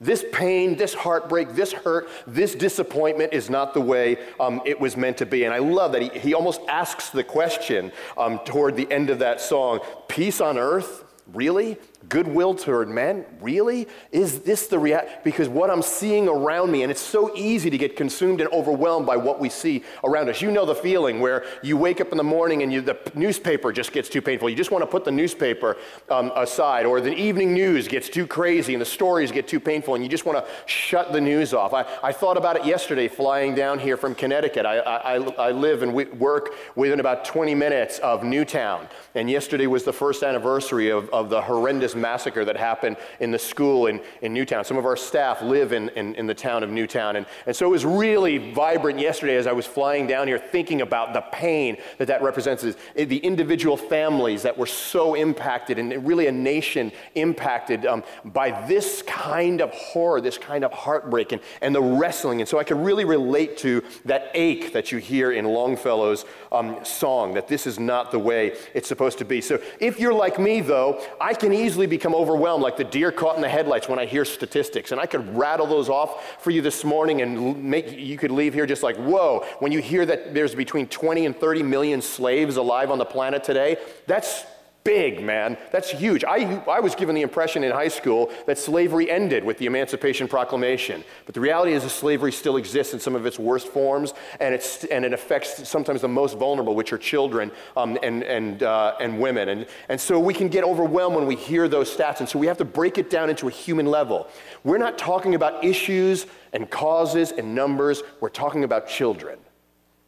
This 0.00 0.24
pain, 0.32 0.76
this 0.76 0.92
heartbreak, 0.92 1.50
this 1.52 1.72
hurt, 1.72 2.08
this 2.26 2.54
disappointment 2.54 3.32
is 3.32 3.48
not 3.48 3.72
the 3.72 3.80
way 3.80 4.18
um, 4.38 4.60
it 4.66 4.78
was 4.78 4.96
meant 4.96 5.16
to 5.18 5.26
be. 5.26 5.44
And 5.44 5.54
I 5.54 5.58
love 5.58 5.92
that 5.92 6.02
he, 6.02 6.18
he 6.18 6.34
almost 6.34 6.60
asks 6.68 7.10
the 7.10 7.24
question 7.24 7.92
um, 8.18 8.40
toward 8.40 8.76
the 8.76 8.90
end 8.92 9.08
of 9.08 9.20
that 9.20 9.40
song 9.40 9.80
peace 10.08 10.40
on 10.40 10.58
earth? 10.58 11.04
Really? 11.32 11.78
Goodwill 12.08 12.54
toward 12.54 12.88
men? 12.88 13.24
Really? 13.40 13.88
Is 14.12 14.40
this 14.40 14.66
the 14.66 14.78
reality? 14.78 15.10
Because 15.22 15.48
what 15.48 15.70
I'm 15.70 15.82
seeing 15.82 16.28
around 16.28 16.70
me, 16.70 16.82
and 16.82 16.90
it's 16.90 17.00
so 17.00 17.34
easy 17.36 17.70
to 17.70 17.78
get 17.78 17.96
consumed 17.96 18.40
and 18.40 18.50
overwhelmed 18.52 19.06
by 19.06 19.16
what 19.16 19.40
we 19.40 19.48
see 19.48 19.84
around 20.02 20.28
us. 20.28 20.42
You 20.42 20.50
know 20.50 20.66
the 20.66 20.74
feeling 20.74 21.20
where 21.20 21.44
you 21.62 21.76
wake 21.76 22.00
up 22.00 22.10
in 22.12 22.18
the 22.18 22.24
morning 22.24 22.62
and 22.62 22.72
you, 22.72 22.80
the 22.80 22.98
newspaper 23.14 23.72
just 23.72 23.92
gets 23.92 24.08
too 24.08 24.20
painful. 24.20 24.50
You 24.50 24.56
just 24.56 24.70
want 24.70 24.82
to 24.82 24.86
put 24.86 25.04
the 25.04 25.10
newspaper 25.10 25.76
um, 26.10 26.32
aside, 26.36 26.86
or 26.86 27.00
the 27.00 27.14
evening 27.14 27.54
news 27.54 27.88
gets 27.88 28.08
too 28.08 28.26
crazy 28.26 28.74
and 28.74 28.80
the 28.80 28.86
stories 28.86 29.32
get 29.32 29.48
too 29.48 29.60
painful, 29.60 29.94
and 29.94 30.04
you 30.04 30.10
just 30.10 30.26
want 30.26 30.38
to 30.38 30.50
shut 30.66 31.12
the 31.12 31.20
news 31.20 31.54
off. 31.54 31.72
I, 31.72 31.86
I 32.02 32.12
thought 32.12 32.36
about 32.36 32.56
it 32.56 32.64
yesterday 32.64 33.08
flying 33.08 33.54
down 33.54 33.78
here 33.78 33.96
from 33.96 34.14
Connecticut. 34.14 34.66
I, 34.66 34.78
I, 34.78 35.14
I 35.16 35.50
live 35.50 35.82
and 35.82 35.94
work 35.94 36.54
within 36.74 37.00
about 37.00 37.24
20 37.24 37.54
minutes 37.54 37.98
of 38.00 38.22
Newtown, 38.22 38.88
and 39.14 39.30
yesterday 39.30 39.66
was 39.66 39.84
the 39.84 39.92
first 39.92 40.22
anniversary 40.22 40.90
of, 40.90 41.08
of 41.10 41.30
the 41.30 41.40
horrendous 41.40 41.93
massacre 41.96 42.44
that 42.44 42.56
happened 42.56 42.96
in 43.20 43.30
the 43.30 43.38
school 43.38 43.86
in, 43.86 44.00
in 44.22 44.32
Newtown. 44.32 44.64
Some 44.64 44.76
of 44.76 44.84
our 44.84 44.96
staff 44.96 45.42
live 45.42 45.72
in, 45.72 45.88
in, 45.90 46.14
in 46.14 46.26
the 46.26 46.34
town 46.34 46.62
of 46.62 46.70
Newtown. 46.70 47.16
And, 47.16 47.26
and 47.46 47.54
so 47.54 47.66
it 47.66 47.70
was 47.70 47.84
really 47.84 48.52
vibrant 48.52 48.98
yesterday 48.98 49.36
as 49.36 49.46
I 49.46 49.52
was 49.52 49.66
flying 49.66 50.06
down 50.06 50.26
here 50.26 50.38
thinking 50.38 50.80
about 50.80 51.12
the 51.12 51.20
pain 51.32 51.76
that 51.98 52.08
that 52.08 52.22
represents, 52.22 52.64
the 52.94 53.18
individual 53.18 53.76
families 53.76 54.42
that 54.42 54.56
were 54.56 54.66
so 54.66 55.14
impacted 55.14 55.78
and 55.78 56.06
really 56.06 56.26
a 56.26 56.32
nation 56.32 56.92
impacted 57.14 57.86
um, 57.86 58.02
by 58.24 58.66
this 58.66 59.02
kind 59.02 59.60
of 59.60 59.70
horror, 59.70 60.20
this 60.20 60.38
kind 60.38 60.64
of 60.64 60.72
heartbreak 60.72 61.32
and, 61.32 61.40
and 61.60 61.74
the 61.74 61.82
wrestling. 61.82 62.40
And 62.40 62.48
so 62.48 62.58
I 62.58 62.64
could 62.64 62.78
really 62.78 63.04
relate 63.04 63.56
to 63.58 63.82
that 64.04 64.30
ache 64.34 64.72
that 64.72 64.92
you 64.92 64.98
hear 64.98 65.32
in 65.32 65.44
Longfellow's 65.44 66.24
um, 66.52 66.84
song, 66.84 67.34
that 67.34 67.48
this 67.48 67.66
is 67.66 67.78
not 67.78 68.10
the 68.10 68.18
way 68.18 68.56
it's 68.74 68.88
supposed 68.88 69.18
to 69.18 69.24
be. 69.24 69.40
So 69.40 69.60
if 69.80 69.98
you're 70.00 70.14
like 70.14 70.38
me, 70.38 70.60
though, 70.60 71.02
I 71.20 71.34
can 71.34 71.52
easily 71.52 71.83
easily 71.84 71.96
become 71.96 72.14
overwhelmed, 72.14 72.62
like 72.62 72.76
the 72.76 72.84
deer 72.84 73.12
caught 73.12 73.36
in 73.36 73.42
the 73.42 73.48
headlights 73.48 73.88
when 73.88 73.98
I 73.98 74.06
hear 74.06 74.24
statistics. 74.24 74.92
And 74.92 75.00
I 75.00 75.06
could 75.06 75.36
rattle 75.36 75.66
those 75.66 75.88
off 75.88 76.40
for 76.40 76.50
you 76.50 76.62
this 76.62 76.84
morning 76.84 77.22
and 77.22 77.62
make 77.62 77.92
you 77.92 78.16
could 78.16 78.30
leave 78.30 78.54
here 78.54 78.66
just 78.66 78.82
like, 78.82 78.96
whoa, 78.96 79.44
when 79.60 79.72
you 79.72 79.80
hear 79.80 80.06
that 80.06 80.34
there's 80.34 80.54
between 80.54 80.86
20 80.86 81.26
and 81.26 81.36
30 81.36 81.62
million 81.62 82.02
slaves 82.02 82.56
alive 82.56 82.90
on 82.90 82.98
the 82.98 83.04
planet 83.04 83.44
today, 83.44 83.76
that's 84.06 84.44
big, 84.84 85.22
man. 85.22 85.56
That's 85.72 85.90
huge. 85.90 86.24
I, 86.24 86.62
I 86.68 86.78
was 86.80 86.94
given 86.94 87.14
the 87.14 87.22
impression 87.22 87.64
in 87.64 87.72
high 87.72 87.88
school 87.88 88.30
that 88.46 88.58
slavery 88.58 89.10
ended 89.10 89.42
with 89.42 89.56
the 89.56 89.64
Emancipation 89.64 90.28
Proclamation. 90.28 91.02
But 91.24 91.34
the 91.34 91.40
reality 91.40 91.72
is 91.72 91.82
that 91.82 91.88
slavery 91.88 92.30
still 92.32 92.58
exists 92.58 92.92
in 92.92 93.00
some 93.00 93.14
of 93.14 93.24
its 93.24 93.38
worst 93.38 93.68
forms, 93.68 94.12
and, 94.40 94.54
it's, 94.54 94.84
and 94.84 95.04
it 95.04 95.14
affects 95.14 95.66
sometimes 95.66 96.02
the 96.02 96.08
most 96.08 96.36
vulnerable, 96.36 96.74
which 96.74 96.92
are 96.92 96.98
children 96.98 97.50
um, 97.78 97.98
and, 98.02 98.22
and, 98.22 98.62
uh, 98.62 98.94
and 99.00 99.18
women. 99.18 99.48
And, 99.48 99.66
and 99.88 99.98
so 99.98 100.20
we 100.20 100.34
can 100.34 100.48
get 100.48 100.64
overwhelmed 100.64 101.16
when 101.16 101.26
we 101.26 101.36
hear 101.36 101.66
those 101.66 101.94
stats, 101.94 102.20
and 102.20 102.28
so 102.28 102.38
we 102.38 102.46
have 102.46 102.58
to 102.58 102.64
break 102.66 102.98
it 102.98 103.08
down 103.08 103.30
into 103.30 103.48
a 103.48 103.50
human 103.50 103.86
level. 103.86 104.28
We're 104.64 104.78
not 104.78 104.98
talking 104.98 105.34
about 105.34 105.64
issues 105.64 106.26
and 106.52 106.70
causes 106.70 107.32
and 107.32 107.54
numbers, 107.54 108.02
we're 108.20 108.28
talking 108.28 108.64
about 108.64 108.86
children. 108.86 109.38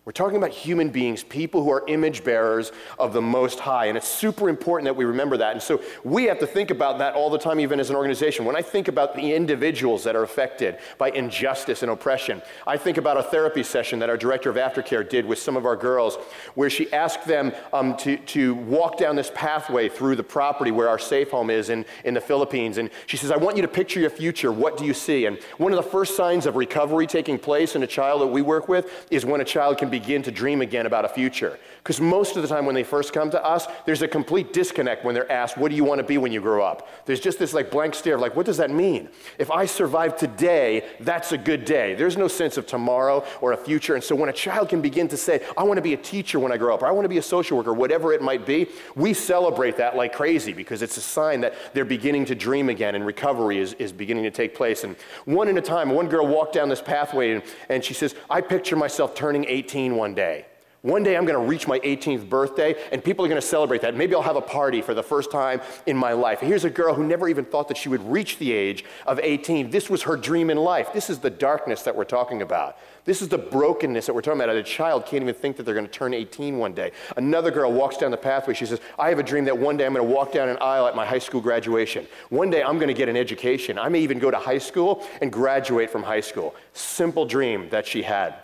We're 0.06 0.12
talking 0.12 0.36
about 0.36 0.50
human 0.50 0.90
beings, 0.90 1.24
people 1.24 1.64
who 1.64 1.72
are 1.72 1.82
image 1.88 2.22
bearers 2.22 2.70
of 2.96 3.12
the 3.12 3.20
Most 3.20 3.58
High. 3.58 3.86
And 3.86 3.96
it's 3.96 4.06
super 4.06 4.48
important 4.48 4.84
that 4.84 4.94
we 4.94 5.04
remember 5.04 5.36
that. 5.38 5.50
And 5.50 5.60
so 5.60 5.82
we 6.04 6.26
have 6.26 6.38
to 6.38 6.46
think 6.46 6.70
about 6.70 6.98
that 6.98 7.14
all 7.14 7.28
the 7.28 7.40
time, 7.40 7.58
even 7.58 7.80
as 7.80 7.90
an 7.90 7.96
organization. 7.96 8.44
When 8.44 8.54
I 8.54 8.62
think 8.62 8.86
about 8.86 9.16
the 9.16 9.34
individuals 9.34 10.04
that 10.04 10.14
are 10.14 10.22
affected 10.22 10.78
by 10.96 11.10
injustice 11.10 11.82
and 11.82 11.90
oppression, 11.90 12.40
I 12.68 12.76
think 12.76 12.98
about 12.98 13.16
a 13.16 13.22
therapy 13.24 13.64
session 13.64 13.98
that 13.98 14.08
our 14.08 14.16
director 14.16 14.48
of 14.48 14.54
aftercare 14.54 15.06
did 15.06 15.26
with 15.26 15.40
some 15.40 15.56
of 15.56 15.66
our 15.66 15.74
girls, 15.74 16.14
where 16.54 16.70
she 16.70 16.92
asked 16.92 17.26
them 17.26 17.52
um, 17.72 17.96
to, 17.96 18.16
to 18.16 18.54
walk 18.54 18.98
down 18.98 19.16
this 19.16 19.32
pathway 19.34 19.88
through 19.88 20.14
the 20.14 20.22
property 20.22 20.70
where 20.70 20.88
our 20.88 21.00
safe 21.00 21.32
home 21.32 21.50
is 21.50 21.68
in, 21.68 21.84
in 22.04 22.14
the 22.14 22.20
Philippines. 22.20 22.78
And 22.78 22.90
she 23.06 23.16
says, 23.16 23.32
I 23.32 23.36
want 23.38 23.56
you 23.56 23.62
to 23.62 23.68
picture 23.68 23.98
your 23.98 24.10
future. 24.10 24.52
What 24.52 24.76
do 24.76 24.84
you 24.84 24.94
see? 24.94 25.26
And 25.26 25.36
one 25.58 25.72
of 25.72 25.84
the 25.84 25.90
first 25.90 26.16
signs 26.16 26.46
of 26.46 26.54
recovery 26.54 27.08
taking 27.08 27.40
place 27.40 27.74
in 27.74 27.82
a 27.82 27.88
child 27.88 28.20
that 28.20 28.28
we 28.28 28.40
work 28.40 28.68
with 28.68 29.08
is 29.10 29.26
when 29.26 29.40
a 29.40 29.44
child 29.44 29.78
can 29.78 29.90
be 29.90 29.95
begin 29.98 30.22
to 30.22 30.30
dream 30.30 30.60
again 30.60 30.84
about 30.84 31.06
a 31.06 31.08
future. 31.08 31.58
Because 31.78 32.00
most 32.00 32.36
of 32.36 32.42
the 32.42 32.48
time 32.48 32.66
when 32.66 32.74
they 32.74 32.82
first 32.82 33.12
come 33.12 33.30
to 33.30 33.42
us, 33.42 33.66
there's 33.86 34.02
a 34.02 34.08
complete 34.08 34.52
disconnect 34.52 35.04
when 35.04 35.14
they're 35.14 35.30
asked, 35.30 35.56
What 35.56 35.70
do 35.70 35.76
you 35.76 35.84
want 35.84 36.00
to 36.00 36.04
be 36.04 36.18
when 36.18 36.32
you 36.32 36.40
grow 36.40 36.64
up? 36.64 36.88
There's 37.06 37.20
just 37.20 37.38
this 37.38 37.54
like 37.54 37.70
blank 37.70 37.94
stare 37.94 38.16
of 38.16 38.20
like, 38.20 38.36
What 38.36 38.44
does 38.44 38.58
that 38.58 38.70
mean? 38.70 39.08
If 39.38 39.50
I 39.50 39.64
survive 39.66 40.16
today, 40.16 40.84
that's 41.00 41.32
a 41.32 41.38
good 41.38 41.64
day. 41.64 41.94
There's 41.94 42.16
no 42.16 42.28
sense 42.28 42.56
of 42.56 42.66
tomorrow 42.66 43.24
or 43.40 43.52
a 43.52 43.56
future. 43.56 43.94
And 43.94 44.04
so 44.04 44.14
when 44.14 44.28
a 44.28 44.32
child 44.32 44.68
can 44.68 44.82
begin 44.82 45.08
to 45.08 45.16
say, 45.16 45.44
I 45.56 45.62
want 45.62 45.78
to 45.78 45.82
be 45.82 45.94
a 45.94 45.96
teacher 45.96 46.38
when 46.40 46.52
I 46.52 46.56
grow 46.56 46.74
up, 46.74 46.82
or 46.82 46.86
I 46.86 46.90
want 46.90 47.04
to 47.04 47.08
be 47.08 47.18
a 47.18 47.22
social 47.22 47.56
worker, 47.56 47.72
whatever 47.72 48.12
it 48.12 48.20
might 48.20 48.44
be, 48.44 48.66
we 48.96 49.14
celebrate 49.14 49.76
that 49.76 49.96
like 49.96 50.12
crazy 50.12 50.52
because 50.52 50.82
it's 50.82 50.96
a 50.96 51.00
sign 51.00 51.40
that 51.42 51.54
they're 51.72 51.84
beginning 51.84 52.24
to 52.26 52.34
dream 52.34 52.68
again 52.68 52.96
and 52.96 53.06
recovery 53.06 53.58
is, 53.60 53.74
is 53.74 53.92
beginning 53.92 54.24
to 54.24 54.30
take 54.32 54.54
place. 54.54 54.84
And 54.84 54.96
one 55.24 55.48
at 55.48 55.56
a 55.56 55.62
time, 55.62 55.90
one 55.90 56.08
girl 56.08 56.26
walked 56.26 56.54
down 56.54 56.68
this 56.68 56.82
pathway 56.82 57.32
and, 57.32 57.42
and 57.68 57.84
she 57.84 57.94
says, 57.94 58.16
I 58.28 58.40
picture 58.40 58.74
myself 58.74 59.14
turning 59.14 59.44
18 59.46 59.85
one 59.94 60.14
day. 60.14 60.46
One 60.86 61.02
day 61.02 61.16
I'm 61.16 61.24
going 61.24 61.36
to 61.36 61.44
reach 61.44 61.66
my 61.66 61.80
18th 61.80 62.28
birthday 62.28 62.76
and 62.92 63.02
people 63.02 63.24
are 63.24 63.28
going 63.28 63.40
to 63.40 63.46
celebrate 63.46 63.82
that. 63.82 63.96
Maybe 63.96 64.14
I'll 64.14 64.22
have 64.22 64.36
a 64.36 64.40
party 64.40 64.80
for 64.80 64.94
the 64.94 65.02
first 65.02 65.32
time 65.32 65.60
in 65.86 65.96
my 65.96 66.12
life. 66.12 66.38
Here's 66.38 66.64
a 66.64 66.70
girl 66.70 66.94
who 66.94 67.04
never 67.04 67.28
even 67.28 67.44
thought 67.44 67.66
that 67.66 67.76
she 67.76 67.88
would 67.88 68.08
reach 68.08 68.38
the 68.38 68.52
age 68.52 68.84
of 69.04 69.18
18. 69.18 69.70
This 69.70 69.90
was 69.90 70.02
her 70.02 70.16
dream 70.16 70.48
in 70.48 70.56
life. 70.56 70.92
This 70.92 71.10
is 71.10 71.18
the 71.18 71.28
darkness 71.28 71.82
that 71.82 71.96
we're 71.96 72.04
talking 72.04 72.40
about. 72.40 72.78
This 73.04 73.20
is 73.20 73.26
the 73.26 73.36
brokenness 73.36 74.06
that 74.06 74.14
we're 74.14 74.20
talking 74.20 74.40
about. 74.40 74.54
A 74.54 74.62
child 74.62 75.06
can't 75.06 75.24
even 75.24 75.34
think 75.34 75.56
that 75.56 75.64
they're 75.64 75.74
going 75.74 75.88
to 75.88 75.92
turn 75.92 76.14
18 76.14 76.56
one 76.56 76.72
day. 76.72 76.92
Another 77.16 77.50
girl 77.50 77.72
walks 77.72 77.96
down 77.96 78.12
the 78.12 78.16
pathway. 78.16 78.54
She 78.54 78.66
says, 78.66 78.78
I 78.96 79.08
have 79.08 79.18
a 79.18 79.24
dream 79.24 79.44
that 79.46 79.58
one 79.58 79.76
day 79.76 79.86
I'm 79.86 79.92
going 79.92 80.06
to 80.06 80.14
walk 80.14 80.30
down 80.30 80.48
an 80.48 80.58
aisle 80.60 80.86
at 80.86 80.94
my 80.94 81.04
high 81.04 81.18
school 81.18 81.40
graduation. 81.40 82.06
One 82.28 82.48
day 82.48 82.62
I'm 82.62 82.78
going 82.78 82.86
to 82.86 82.94
get 82.94 83.08
an 83.08 83.16
education. 83.16 83.76
I 83.76 83.88
may 83.88 83.98
even 84.02 84.20
go 84.20 84.30
to 84.30 84.38
high 84.38 84.58
school 84.58 85.04
and 85.20 85.32
graduate 85.32 85.90
from 85.90 86.04
high 86.04 86.20
school. 86.20 86.54
Simple 86.74 87.26
dream 87.26 87.68
that 87.70 87.88
she 87.88 88.02
had. 88.02 88.36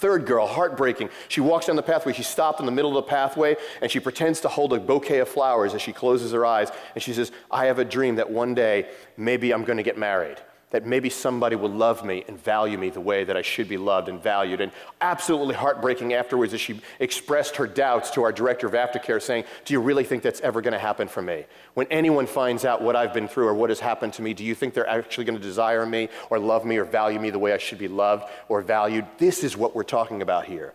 Third 0.00 0.24
girl, 0.24 0.46
heartbreaking. 0.46 1.10
She 1.28 1.42
walks 1.42 1.66
down 1.66 1.76
the 1.76 1.82
pathway. 1.82 2.14
She 2.14 2.22
stopped 2.22 2.58
in 2.58 2.64
the 2.64 2.72
middle 2.72 2.96
of 2.96 3.04
the 3.04 3.10
pathway 3.10 3.56
and 3.82 3.90
she 3.90 4.00
pretends 4.00 4.40
to 4.40 4.48
hold 4.48 4.72
a 4.72 4.80
bouquet 4.80 5.18
of 5.18 5.28
flowers 5.28 5.74
as 5.74 5.82
she 5.82 5.92
closes 5.92 6.32
her 6.32 6.46
eyes. 6.46 6.70
And 6.94 7.02
she 7.02 7.12
says, 7.12 7.30
I 7.50 7.66
have 7.66 7.78
a 7.78 7.84
dream 7.84 8.16
that 8.16 8.30
one 8.30 8.54
day 8.54 8.88
maybe 9.18 9.52
I'm 9.52 9.62
going 9.62 9.76
to 9.76 9.82
get 9.82 9.98
married 9.98 10.38
that 10.70 10.86
maybe 10.86 11.10
somebody 11.10 11.56
will 11.56 11.70
love 11.70 12.04
me 12.04 12.24
and 12.28 12.42
value 12.42 12.78
me 12.78 12.90
the 12.90 13.00
way 13.00 13.24
that 13.24 13.36
I 13.36 13.42
should 13.42 13.68
be 13.68 13.76
loved 13.76 14.08
and 14.08 14.22
valued. 14.22 14.60
And 14.60 14.72
absolutely 15.00 15.54
heartbreaking 15.54 16.14
afterwards 16.14 16.54
as 16.54 16.60
she 16.60 16.80
expressed 16.98 17.56
her 17.56 17.66
doubts 17.66 18.10
to 18.12 18.22
our 18.22 18.32
director 18.32 18.66
of 18.66 18.72
aftercare, 18.72 19.20
saying, 19.20 19.44
Do 19.64 19.74
you 19.74 19.80
really 19.80 20.04
think 20.04 20.22
that's 20.22 20.40
ever 20.40 20.60
going 20.60 20.72
to 20.72 20.78
happen 20.78 21.08
for 21.08 21.22
me? 21.22 21.44
When 21.74 21.86
anyone 21.88 22.26
finds 22.26 22.64
out 22.64 22.82
what 22.82 22.96
I've 22.96 23.12
been 23.12 23.28
through 23.28 23.48
or 23.48 23.54
what 23.54 23.70
has 23.70 23.80
happened 23.80 24.12
to 24.14 24.22
me, 24.22 24.34
do 24.34 24.44
you 24.44 24.54
think 24.54 24.74
they're 24.74 24.88
actually 24.88 25.24
going 25.24 25.38
to 25.38 25.42
desire 25.42 25.84
me 25.86 26.08
or 26.30 26.38
love 26.38 26.64
me 26.64 26.76
or 26.76 26.84
value 26.84 27.18
me 27.18 27.30
the 27.30 27.38
way 27.38 27.52
I 27.52 27.58
should 27.58 27.78
be 27.78 27.88
loved 27.88 28.24
or 28.48 28.62
valued? 28.62 29.06
This 29.18 29.42
is 29.44 29.56
what 29.56 29.74
we're 29.74 29.82
talking 29.82 30.22
about 30.22 30.46
here 30.46 30.72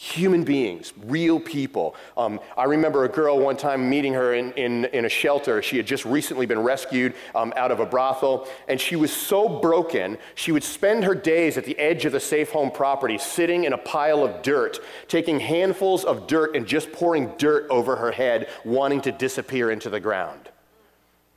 human 0.00 0.44
beings, 0.44 0.94
real 1.04 1.38
people. 1.38 1.94
Um, 2.16 2.40
I 2.56 2.64
remember 2.64 3.04
a 3.04 3.08
girl 3.08 3.38
one 3.38 3.58
time 3.58 3.90
meeting 3.90 4.14
her 4.14 4.32
in, 4.32 4.50
in, 4.52 4.86
in 4.86 5.04
a 5.04 5.10
shelter. 5.10 5.60
She 5.60 5.76
had 5.76 5.86
just 5.86 6.06
recently 6.06 6.46
been 6.46 6.60
rescued 6.60 7.12
um, 7.34 7.52
out 7.54 7.70
of 7.70 7.80
a 7.80 7.84
brothel, 7.84 8.48
and 8.66 8.80
she 8.80 8.96
was 8.96 9.14
so 9.14 9.60
broken, 9.60 10.16
she 10.36 10.52
would 10.52 10.64
spend 10.64 11.04
her 11.04 11.14
days 11.14 11.58
at 11.58 11.66
the 11.66 11.78
edge 11.78 12.06
of 12.06 12.12
the 12.12 12.20
safe 12.20 12.50
home 12.50 12.70
property, 12.70 13.18
sitting 13.18 13.64
in 13.64 13.74
a 13.74 13.78
pile 13.78 14.24
of 14.24 14.40
dirt, 14.40 14.78
taking 15.06 15.38
handfuls 15.38 16.06
of 16.06 16.26
dirt 16.26 16.56
and 16.56 16.66
just 16.66 16.90
pouring 16.92 17.30
dirt 17.36 17.66
over 17.68 17.96
her 17.96 18.10
head, 18.10 18.48
wanting 18.64 19.02
to 19.02 19.12
disappear 19.12 19.70
into 19.70 19.90
the 19.90 20.00
ground. 20.00 20.48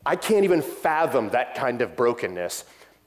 I 0.05 0.15
can't 0.15 0.45
even 0.45 0.61
fathom 0.61 1.29
that 1.31 1.55
kind 1.55 1.81
of 1.81 1.97
brokenness. 1.97 2.63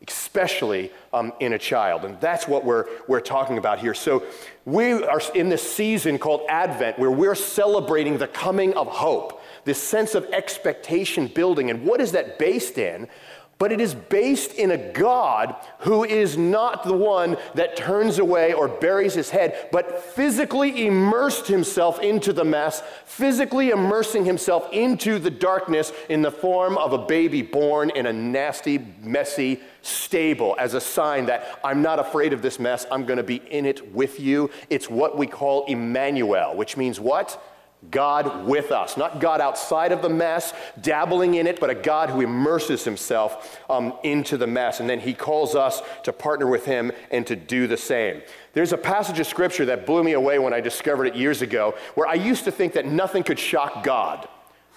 Especially 0.07 0.91
um, 1.13 1.33
in 1.41 1.55
a 1.55 1.59
child. 1.59 2.05
And 2.05 2.21
that's 2.21 2.47
what 2.47 2.65
we're, 2.65 2.87
we're 3.09 3.21
talking 3.21 3.59
about 3.59 3.79
here. 3.79 3.95
So 3.95 4.23
we 4.65 4.93
are 4.93 5.21
in 5.35 5.49
this 5.49 5.63
season 5.63 6.19
called 6.19 6.43
Advent 6.49 6.99
where 6.99 7.11
we're 7.11 7.35
celebrating 7.35 8.19
the 8.19 8.29
coming 8.29 8.75
of 8.75 8.87
hope, 8.89 9.43
this 9.65 9.83
sense 9.83 10.15
of 10.15 10.25
expectation 10.33 11.27
building. 11.29 11.71
And 11.71 11.85
what 11.85 12.01
is 12.01 12.13
that 12.13 12.39
based 12.39 12.79
in? 12.79 13.09
But 13.59 13.73
it 13.73 13.81
is 13.81 13.95
based 13.95 14.53
in 14.55 14.71
a 14.71 14.93
God 14.93 15.55
who 15.81 16.05
is 16.05 16.37
not 16.37 16.85
the 16.85 16.97
one 16.97 17.39
that 17.55 17.77
turns 17.77 18.19
away 18.19 18.53
or 18.53 18.69
buries 18.69 19.15
his 19.15 19.31
head, 19.31 19.69
but 19.73 20.03
physically 20.03 20.87
immersed 20.87 21.47
himself 21.47 22.01
into 22.01 22.35
the 22.35 22.45
mess, 22.45 22.83
physically 23.07 23.71
immersing 23.71 24.27
himself 24.27 24.71
into 24.73 25.19
the 25.19 25.31
darkness 25.31 25.93
in 26.11 26.21
the 26.21 26.31
form 26.31 26.77
of 26.77 26.93
a 26.93 26.99
baby 26.99 27.41
born 27.41 27.89
in 27.91 28.07
a 28.07 28.13
nasty, 28.13 28.79
messy 29.01 29.61
stable 29.81 30.55
as 30.59 30.75
a 30.75 30.81
sign 30.81 31.27
that 31.27 31.59
I'm 31.65 31.81
not 31.81 31.99
afraid 31.99 32.35
of 32.35 32.43
this 32.43 32.59
mess, 32.59 32.85
I'm 32.91 33.07
going 33.07 33.19
to 33.19 33.23
be 33.23 33.37
in 33.37 33.65
it 33.65 33.95
with 33.95 34.21
you. 34.21 34.51
It's 34.69 34.91
what 34.91 35.17
we 35.17 35.27
call 35.27 35.65
Emmanuel, 35.67 36.55
which 36.55 36.77
means 36.77 37.01
what? 37.01 37.43
God 37.91 38.47
with 38.47 38.73
us, 38.73 38.97
not 38.97 39.21
God 39.21 39.41
outside 39.41 39.93
of 39.93 40.03
the 40.03 40.09
mess, 40.09 40.53
dabbling 40.81 41.35
in 41.35 41.47
it, 41.47 41.61
but 41.61 41.71
a 41.71 41.75
God 41.75 42.11
who 42.11 42.21
immerses 42.21 42.85
himself 42.85 43.61
um, 43.69 43.95
into 44.03 44.37
the 44.37 44.47
mess. 44.47 44.81
And 44.81 44.89
then 44.89 45.01
he 45.01 45.15
calls 45.15 45.55
us 45.55 45.83
to 46.05 46.13
partner 46.13 46.47
with 46.47 46.65
him 46.65 46.93
and 47.11 47.27
to 47.27 47.37
do 47.37 47.67
the 47.67 47.77
same. 47.77 48.23
There's 48.53 48.73
a 48.73 48.79
passage 48.79 49.21
of 49.21 49.27
scripture 49.27 49.67
that 49.67 49.87
blew 49.87 50.03
me 50.03 50.13
away 50.13 50.39
when 50.39 50.53
I 50.53 50.61
discovered 50.61 51.07
it 51.07 51.15
years 51.15 51.43
ago, 51.43 51.75
where 51.95 52.09
I 52.09 52.15
used 52.15 52.45
to 52.45 52.53
think 52.53 52.73
that 52.75 52.87
nothing 52.87 53.23
could 53.23 53.39
shock 53.39 53.85
God 53.85 54.29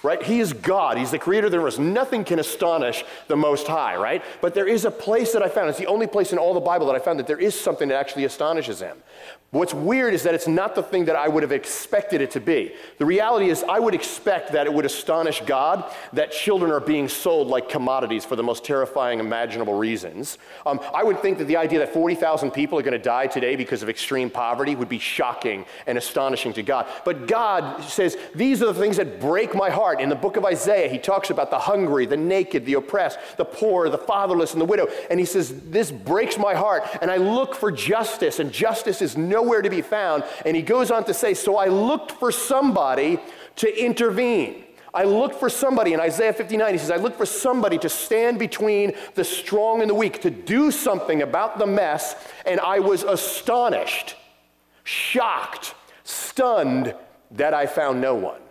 right? 0.03 0.21
He 0.23 0.39
is 0.39 0.53
God. 0.53 0.97
He's 0.97 1.11
the 1.11 1.19
creator 1.19 1.47
of 1.47 1.51
the 1.51 1.57
universe. 1.57 1.77
Nothing 1.77 2.23
can 2.23 2.39
astonish 2.39 3.03
the 3.27 3.35
Most 3.35 3.67
High, 3.67 3.95
right? 3.97 4.23
But 4.41 4.53
there 4.53 4.67
is 4.67 4.85
a 4.85 4.91
place 4.91 5.33
that 5.33 5.43
I 5.43 5.49
found. 5.49 5.69
It's 5.69 5.79
the 5.79 5.87
only 5.87 6.07
place 6.07 6.31
in 6.31 6.37
all 6.37 6.53
the 6.53 6.59
Bible 6.59 6.87
that 6.87 6.95
I 6.95 6.99
found 6.99 7.19
that 7.19 7.27
there 7.27 7.39
is 7.39 7.59
something 7.59 7.89
that 7.89 7.99
actually 7.99 8.23
astonishes 8.23 8.79
him. 8.79 8.97
What's 9.51 9.73
weird 9.73 10.13
is 10.13 10.21
that 10.23 10.35
it's 10.35 10.47
not 10.47 10.75
the 10.75 10.83
thing 10.83 11.05
that 11.05 11.15
I 11.15 11.27
would 11.27 11.41
have 11.41 11.51
expected 11.51 12.21
it 12.21 12.29
to 12.31 12.39
be. 12.39 12.71
The 12.99 13.05
reality 13.05 13.49
is, 13.49 13.63
I 13.63 13.79
would 13.79 13.95
expect 13.95 14.51
that 14.51 14.67
it 14.67 14.73
would 14.73 14.85
astonish 14.85 15.41
God 15.41 15.91
that 16.13 16.31
children 16.31 16.71
are 16.71 16.79
being 16.79 17.09
sold 17.09 17.47
like 17.47 17.67
commodities 17.67 18.23
for 18.23 18.35
the 18.35 18.43
most 18.43 18.63
terrifying 18.63 19.19
imaginable 19.19 19.73
reasons. 19.73 20.37
Um, 20.67 20.79
I 20.93 21.03
would 21.03 21.19
think 21.23 21.39
that 21.39 21.45
the 21.45 21.57
idea 21.57 21.79
that 21.79 21.91
40,000 21.91 22.51
people 22.51 22.77
are 22.77 22.83
going 22.83 22.91
to 22.91 22.99
die 22.99 23.25
today 23.25 23.55
because 23.55 23.81
of 23.81 23.89
extreme 23.89 24.29
poverty 24.29 24.75
would 24.75 24.87
be 24.87 24.99
shocking 24.99 25.65
and 25.87 25.97
astonishing 25.97 26.53
to 26.53 26.61
God. 26.61 26.85
But 27.03 27.25
God 27.25 27.83
says, 27.85 28.17
These 28.35 28.61
are 28.61 28.67
the 28.67 28.75
things 28.75 28.97
that 28.97 29.19
break 29.19 29.55
my 29.55 29.71
heart. 29.71 29.99
In 29.99 30.09
the 30.09 30.15
book 30.15 30.37
of 30.37 30.45
Isaiah, 30.45 30.89
he 30.89 30.99
talks 30.99 31.31
about 31.31 31.49
the 31.49 31.57
hungry, 31.57 32.05
the 32.05 32.17
naked, 32.17 32.67
the 32.67 32.75
oppressed, 32.75 33.17
the 33.37 33.45
poor, 33.45 33.89
the 33.89 33.97
fatherless, 33.97 34.51
and 34.51 34.61
the 34.61 34.65
widow. 34.65 34.89
And 35.09 35.19
he 35.19 35.25
says, 35.25 35.59
This 35.71 35.91
breaks 35.91 36.37
my 36.37 36.53
heart. 36.53 36.83
And 37.01 37.09
I 37.09 37.17
look 37.17 37.55
for 37.55 37.71
justice, 37.71 38.37
and 38.37 38.51
justice 38.51 39.01
is 39.01 39.17
no 39.17 39.38
nowhere 39.39 39.61
to 39.61 39.69
be 39.69 39.81
found. 39.81 40.23
And 40.45 40.55
he 40.55 40.61
goes 40.61 40.91
on 40.91 41.03
to 41.05 41.13
say, 41.13 41.33
So 41.33 41.57
I 41.57 41.67
looked 41.67 42.11
for 42.11 42.31
somebody 42.31 43.19
to 43.57 43.85
intervene. 43.85 44.65
I 44.93 45.03
looked 45.03 45.35
for 45.35 45.49
somebody 45.49 45.93
in 45.93 45.99
Isaiah 45.99 46.33
59. 46.33 46.73
He 46.73 46.79
says, 46.79 46.91
I 46.91 46.97
looked 46.97 47.17
for 47.17 47.25
somebody 47.25 47.77
to 47.79 47.89
stand 47.89 48.39
between 48.39 48.93
the 49.13 49.23
strong 49.23 49.81
and 49.81 49.89
the 49.89 49.93
weak, 49.93 50.21
to 50.21 50.31
do 50.31 50.71
something 50.71 51.21
about 51.21 51.59
the 51.59 51.67
mess. 51.67 52.15
And 52.45 52.59
I 52.59 52.79
was 52.79 53.03
astonished, 53.03 54.15
shocked, 54.83 55.75
stunned 56.03 56.95
that 57.31 57.53
I 57.53 57.67
found 57.67 58.01
no 58.01 58.15
one. 58.15 58.41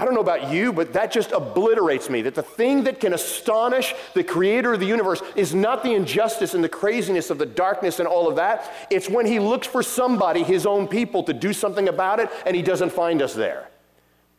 I 0.00 0.06
don't 0.06 0.14
know 0.14 0.22
about 0.22 0.50
you, 0.50 0.72
but 0.72 0.94
that 0.94 1.12
just 1.12 1.30
obliterates 1.30 2.08
me. 2.08 2.22
That 2.22 2.34
the 2.34 2.42
thing 2.42 2.84
that 2.84 3.00
can 3.00 3.12
astonish 3.12 3.94
the 4.14 4.24
creator 4.24 4.72
of 4.72 4.80
the 4.80 4.86
universe 4.86 5.20
is 5.36 5.54
not 5.54 5.82
the 5.82 5.92
injustice 5.92 6.54
and 6.54 6.64
the 6.64 6.70
craziness 6.70 7.28
of 7.28 7.36
the 7.36 7.44
darkness 7.44 7.98
and 7.98 8.08
all 8.08 8.26
of 8.26 8.36
that. 8.36 8.72
It's 8.88 9.10
when 9.10 9.26
he 9.26 9.38
looks 9.38 9.66
for 9.66 9.82
somebody, 9.82 10.42
his 10.42 10.64
own 10.64 10.88
people, 10.88 11.22
to 11.24 11.34
do 11.34 11.52
something 11.52 11.86
about 11.86 12.18
it, 12.18 12.30
and 12.46 12.56
he 12.56 12.62
doesn't 12.62 12.90
find 12.94 13.20
us 13.20 13.34
there. 13.34 13.68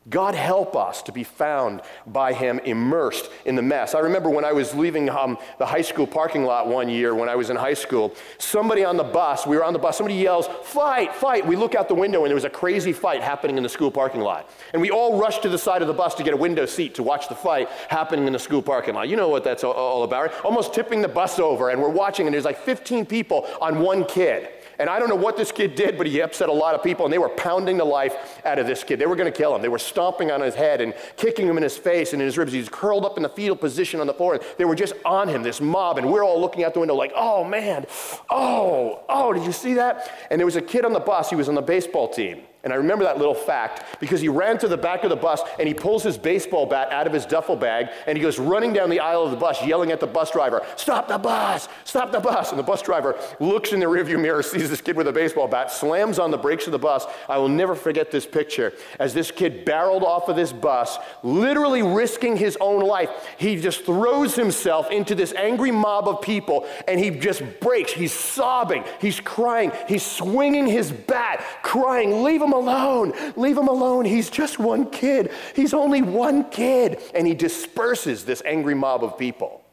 God 0.09 0.33
help 0.33 0.75
us 0.75 1.03
to 1.03 1.11
be 1.11 1.23
found 1.23 1.81
by 2.07 2.33
Him 2.33 2.57
immersed 2.59 3.29
in 3.45 3.55
the 3.55 3.61
mess. 3.61 3.93
I 3.93 3.99
remember 3.99 4.31
when 4.31 4.43
I 4.43 4.51
was 4.51 4.73
leaving 4.73 5.11
um, 5.11 5.37
the 5.59 5.65
high 5.65 5.83
school 5.83 6.07
parking 6.07 6.43
lot 6.43 6.67
one 6.67 6.89
year 6.89 7.13
when 7.13 7.29
I 7.29 7.35
was 7.35 7.51
in 7.51 7.55
high 7.55 7.75
school, 7.75 8.15
somebody 8.39 8.83
on 8.83 8.97
the 8.97 9.03
bus, 9.03 9.45
we 9.45 9.55
were 9.55 9.63
on 9.63 9.73
the 9.73 9.79
bus, 9.79 9.97
somebody 9.97 10.15
yells, 10.15 10.47
Fight, 10.63 11.13
fight. 11.13 11.45
We 11.45 11.55
look 11.55 11.75
out 11.75 11.87
the 11.87 11.93
window 11.93 12.21
and 12.21 12.29
there 12.29 12.35
was 12.35 12.45
a 12.45 12.49
crazy 12.49 12.93
fight 12.93 13.21
happening 13.21 13.57
in 13.57 13.63
the 13.63 13.69
school 13.69 13.91
parking 13.91 14.21
lot. 14.21 14.49
And 14.73 14.81
we 14.81 14.89
all 14.89 15.19
rushed 15.19 15.43
to 15.43 15.49
the 15.49 15.57
side 15.57 15.83
of 15.83 15.87
the 15.87 15.93
bus 15.93 16.15
to 16.15 16.23
get 16.23 16.33
a 16.33 16.37
window 16.37 16.65
seat 16.65 16.95
to 16.95 17.03
watch 17.03 17.29
the 17.29 17.35
fight 17.35 17.69
happening 17.87 18.25
in 18.25 18.33
the 18.33 18.39
school 18.39 18.63
parking 18.63 18.95
lot. 18.95 19.07
You 19.07 19.17
know 19.17 19.29
what 19.29 19.43
that's 19.43 19.63
all 19.63 20.01
about? 20.01 20.33
Almost 20.43 20.73
tipping 20.73 21.03
the 21.03 21.09
bus 21.09 21.37
over, 21.37 21.69
and 21.69 21.79
we're 21.79 21.89
watching, 21.89 22.25
and 22.25 22.33
there's 22.33 22.45
like 22.45 22.57
15 22.57 23.05
people 23.05 23.47
on 23.61 23.79
one 23.79 24.05
kid. 24.05 24.49
And 24.81 24.89
I 24.89 24.97
don't 24.97 25.09
know 25.09 25.15
what 25.15 25.37
this 25.37 25.51
kid 25.51 25.75
did, 25.75 25.95
but 25.95 26.07
he 26.07 26.21
upset 26.21 26.49
a 26.49 26.51
lot 26.51 26.73
of 26.73 26.81
people, 26.81 27.05
and 27.05 27.13
they 27.13 27.19
were 27.19 27.29
pounding 27.29 27.77
the 27.77 27.85
life 27.85 28.41
out 28.43 28.57
of 28.57 28.65
this 28.65 28.83
kid. 28.83 28.97
They 28.97 29.05
were 29.05 29.15
going 29.15 29.31
to 29.31 29.37
kill 29.37 29.55
him. 29.55 29.61
They 29.61 29.69
were 29.69 29.77
stomping 29.77 30.31
on 30.31 30.41
his 30.41 30.55
head 30.55 30.81
and 30.81 30.95
kicking 31.17 31.45
him 31.45 31.55
in 31.55 31.61
his 31.61 31.77
face 31.77 32.13
and 32.13 32.21
in 32.21 32.25
his 32.25 32.35
ribs. 32.35 32.51
He 32.51 32.57
was 32.57 32.67
curled 32.67 33.05
up 33.05 33.15
in 33.15 33.21
the 33.21 33.29
fetal 33.29 33.55
position 33.55 33.99
on 33.99 34.07
the 34.07 34.13
floor. 34.15 34.33
And 34.33 34.43
They 34.57 34.65
were 34.65 34.73
just 34.73 34.95
on 35.05 35.27
him, 35.27 35.43
this 35.43 35.61
mob, 35.61 35.99
and 35.99 36.11
we're 36.11 36.25
all 36.25 36.41
looking 36.41 36.63
out 36.63 36.73
the 36.73 36.79
window 36.79 36.95
like, 36.95 37.11
oh 37.15 37.43
man, 37.43 37.85
oh, 38.31 39.03
oh, 39.07 39.33
did 39.33 39.43
you 39.43 39.51
see 39.51 39.75
that? 39.75 40.11
And 40.31 40.39
there 40.39 40.47
was 40.47 40.55
a 40.55 40.63
kid 40.63 40.83
on 40.83 40.93
the 40.93 40.99
bus, 40.99 41.29
he 41.29 41.35
was 41.35 41.47
on 41.47 41.53
the 41.53 41.61
baseball 41.61 42.07
team. 42.07 42.41
And 42.63 42.71
I 42.71 42.75
remember 42.75 43.03
that 43.05 43.17
little 43.17 43.33
fact 43.33 43.99
because 43.99 44.21
he 44.21 44.29
ran 44.29 44.57
to 44.59 44.67
the 44.67 44.77
back 44.77 45.03
of 45.03 45.09
the 45.09 45.15
bus 45.15 45.41
and 45.57 45.67
he 45.67 45.73
pulls 45.73 46.03
his 46.03 46.17
baseball 46.17 46.67
bat 46.67 46.91
out 46.91 47.07
of 47.07 47.13
his 47.13 47.25
duffel 47.25 47.55
bag 47.55 47.89
and 48.05 48.15
he 48.15 48.21
goes 48.21 48.37
running 48.37 48.71
down 48.71 48.89
the 48.89 48.99
aisle 48.99 49.23
of 49.23 49.31
the 49.31 49.37
bus 49.37 49.65
yelling 49.65 49.91
at 49.91 49.99
the 49.99 50.07
bus 50.07 50.31
driver, 50.31 50.61
Stop 50.75 51.07
the 51.07 51.17
bus! 51.17 51.67
Stop 51.85 52.11
the 52.11 52.19
bus! 52.19 52.51
And 52.51 52.59
the 52.59 52.63
bus 52.63 52.81
driver 52.81 53.19
looks 53.39 53.73
in 53.73 53.79
the 53.79 53.87
rearview 53.87 54.21
mirror, 54.21 54.43
sees 54.43 54.69
this 54.69 54.81
kid 54.81 54.95
with 54.95 55.07
a 55.07 55.11
baseball 55.11 55.47
bat, 55.47 55.71
slams 55.71 56.19
on 56.19 56.29
the 56.29 56.37
brakes 56.37 56.67
of 56.67 56.71
the 56.71 56.79
bus. 56.79 57.05
I 57.27 57.37
will 57.37 57.49
never 57.49 57.73
forget 57.73 58.11
this 58.11 58.27
picture 58.27 58.73
as 58.99 59.13
this 59.13 59.31
kid 59.31 59.65
barreled 59.65 60.03
off 60.03 60.29
of 60.29 60.35
this 60.35 60.53
bus, 60.53 60.99
literally 61.23 61.81
risking 61.81 62.37
his 62.37 62.57
own 62.61 62.81
life. 62.81 63.09
He 63.37 63.55
just 63.59 63.85
throws 63.85 64.35
himself 64.35 64.91
into 64.91 65.15
this 65.15 65.33
angry 65.33 65.71
mob 65.71 66.07
of 66.07 66.21
people 66.21 66.67
and 66.87 66.99
he 66.99 67.09
just 67.09 67.41
breaks. 67.59 67.91
He's 67.91 68.13
sobbing, 68.13 68.83
he's 68.99 69.19
crying, 69.19 69.71
he's 69.87 70.05
swinging 70.05 70.67
his 70.67 70.91
bat, 70.91 71.43
crying, 71.63 72.21
Leave 72.23 72.41
him 72.41 72.50
him 72.51 72.57
alone. 72.57 73.13
Leave 73.35 73.57
him 73.57 73.67
alone. 73.67 74.05
He's 74.05 74.29
just 74.29 74.59
one 74.59 74.89
kid. 74.89 75.31
He's 75.55 75.73
only 75.73 76.01
one 76.01 76.49
kid. 76.49 76.99
And 77.15 77.25
he 77.25 77.33
disperses 77.33 78.25
this 78.25 78.41
angry 78.45 78.75
mob 78.75 79.03
of 79.03 79.17
people. 79.17 79.63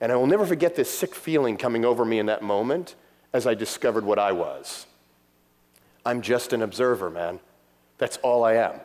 And 0.00 0.12
I 0.12 0.16
will 0.16 0.26
never 0.26 0.46
forget 0.46 0.74
this 0.74 0.90
sick 0.90 1.14
feeling 1.14 1.56
coming 1.56 1.84
over 1.84 2.04
me 2.04 2.18
in 2.18 2.26
that 2.26 2.42
moment 2.42 2.94
as 3.32 3.46
I 3.46 3.54
discovered 3.54 4.04
what 4.04 4.18
I 4.18 4.32
was. 4.32 4.86
I'm 6.04 6.22
just 6.22 6.52
an 6.52 6.62
observer, 6.62 7.10
man. 7.10 7.40
That's 7.98 8.16
all 8.18 8.44
I 8.44 8.54
am. 8.54 8.80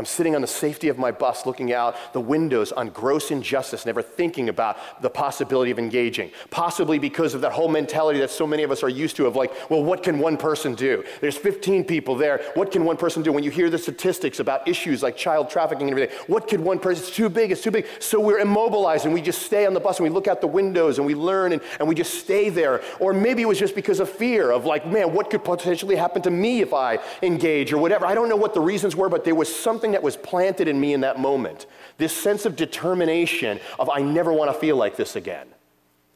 I'm 0.00 0.06
sitting 0.06 0.34
on 0.34 0.40
the 0.40 0.46
safety 0.46 0.88
of 0.88 0.96
my 0.96 1.10
bus 1.10 1.44
looking 1.44 1.74
out 1.74 1.94
the 2.14 2.22
windows 2.22 2.72
on 2.72 2.88
gross 2.88 3.30
injustice, 3.30 3.84
never 3.84 4.00
thinking 4.00 4.48
about 4.48 5.02
the 5.02 5.10
possibility 5.10 5.70
of 5.70 5.78
engaging. 5.78 6.30
Possibly 6.48 6.98
because 6.98 7.34
of 7.34 7.42
that 7.42 7.52
whole 7.52 7.68
mentality 7.68 8.18
that 8.20 8.30
so 8.30 8.46
many 8.46 8.62
of 8.62 8.70
us 8.70 8.82
are 8.82 8.88
used 8.88 9.16
to 9.16 9.26
of 9.26 9.36
like, 9.36 9.52
well, 9.70 9.84
what 9.84 10.02
can 10.02 10.18
one 10.18 10.38
person 10.38 10.74
do? 10.74 11.04
There's 11.20 11.36
15 11.36 11.84
people 11.84 12.16
there. 12.16 12.40
What 12.54 12.72
can 12.72 12.82
one 12.86 12.96
person 12.96 13.22
do? 13.22 13.30
When 13.30 13.44
you 13.44 13.50
hear 13.50 13.68
the 13.68 13.76
statistics 13.76 14.40
about 14.40 14.66
issues 14.66 15.02
like 15.02 15.18
child 15.18 15.50
trafficking 15.50 15.90
and 15.90 15.90
everything, 15.90 16.16
what 16.28 16.48
could 16.48 16.60
one 16.60 16.78
person? 16.78 17.04
It's 17.04 17.14
too 17.14 17.28
big, 17.28 17.52
it's 17.52 17.60
too 17.60 17.70
big. 17.70 17.84
So 17.98 18.18
we're 18.18 18.38
immobilized 18.38 19.04
and 19.04 19.12
we 19.12 19.20
just 19.20 19.42
stay 19.42 19.66
on 19.66 19.74
the 19.74 19.80
bus 19.80 19.98
and 19.98 20.04
we 20.04 20.14
look 20.14 20.28
out 20.28 20.40
the 20.40 20.46
windows 20.46 20.96
and 20.96 21.06
we 21.06 21.14
learn 21.14 21.52
and, 21.52 21.60
and 21.78 21.86
we 21.86 21.94
just 21.94 22.14
stay 22.14 22.48
there. 22.48 22.80
Or 23.00 23.12
maybe 23.12 23.42
it 23.42 23.48
was 23.48 23.58
just 23.58 23.74
because 23.74 24.00
of 24.00 24.08
fear 24.08 24.50
of 24.50 24.64
like, 24.64 24.86
man, 24.86 25.12
what 25.12 25.28
could 25.28 25.44
potentially 25.44 25.96
happen 25.96 26.22
to 26.22 26.30
me 26.30 26.62
if 26.62 26.72
I 26.72 27.00
engage 27.20 27.74
or 27.74 27.76
whatever. 27.76 28.06
I 28.06 28.14
don't 28.14 28.30
know 28.30 28.36
what 28.36 28.54
the 28.54 28.62
reasons 28.62 28.96
were, 28.96 29.10
but 29.10 29.26
there 29.26 29.34
was 29.34 29.54
something 29.54 29.89
something 29.90 30.00
that 30.00 30.04
was 30.04 30.16
planted 30.16 30.68
in 30.68 30.80
me 30.80 30.94
in 30.94 31.00
that 31.00 31.18
moment. 31.18 31.66
This 31.98 32.16
sense 32.16 32.46
of 32.46 32.54
determination 32.54 33.60
of 33.78 33.90
I 33.90 34.02
never 34.02 34.32
want 34.32 34.52
to 34.52 34.58
feel 34.58 34.76
like 34.76 34.96
this 34.96 35.16
again. 35.16 35.48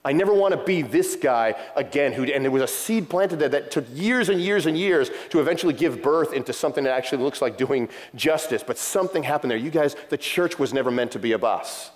I 0.06 0.12
never 0.12 0.34
want 0.34 0.52
to 0.52 0.62
be 0.62 0.82
this 0.82 1.16
guy 1.16 1.54
again. 1.76 2.12
Who, 2.12 2.24
and 2.24 2.44
there 2.44 2.50
was 2.52 2.62
a 2.62 2.66
seed 2.66 3.08
planted 3.08 3.38
there 3.38 3.48
that 3.48 3.70
took 3.70 3.87
years 3.94 4.28
and 4.28 4.40
years 4.40 4.66
and 4.66 4.76
years 4.76 5.10
to 5.30 5.40
eventually 5.40 5.72
give 5.72 6.02
birth 6.02 6.34
into 6.34 6.52
something 6.52 6.84
that 6.84 6.92
actually 6.92 7.22
looks 7.22 7.40
like 7.40 7.56
doing 7.56 7.88
justice. 8.14 8.62
But 8.62 8.76
something 8.76 9.22
happened 9.24 9.50
there. 9.50 9.58
You 9.58 9.70
guys, 9.70 9.96
the 10.10 10.18
church 10.18 10.58
was 10.58 10.72
never 10.72 10.90
meant 10.90 11.12
to 11.12 11.18
be 11.18 11.32
a 11.32 11.38
bus. 11.38 11.90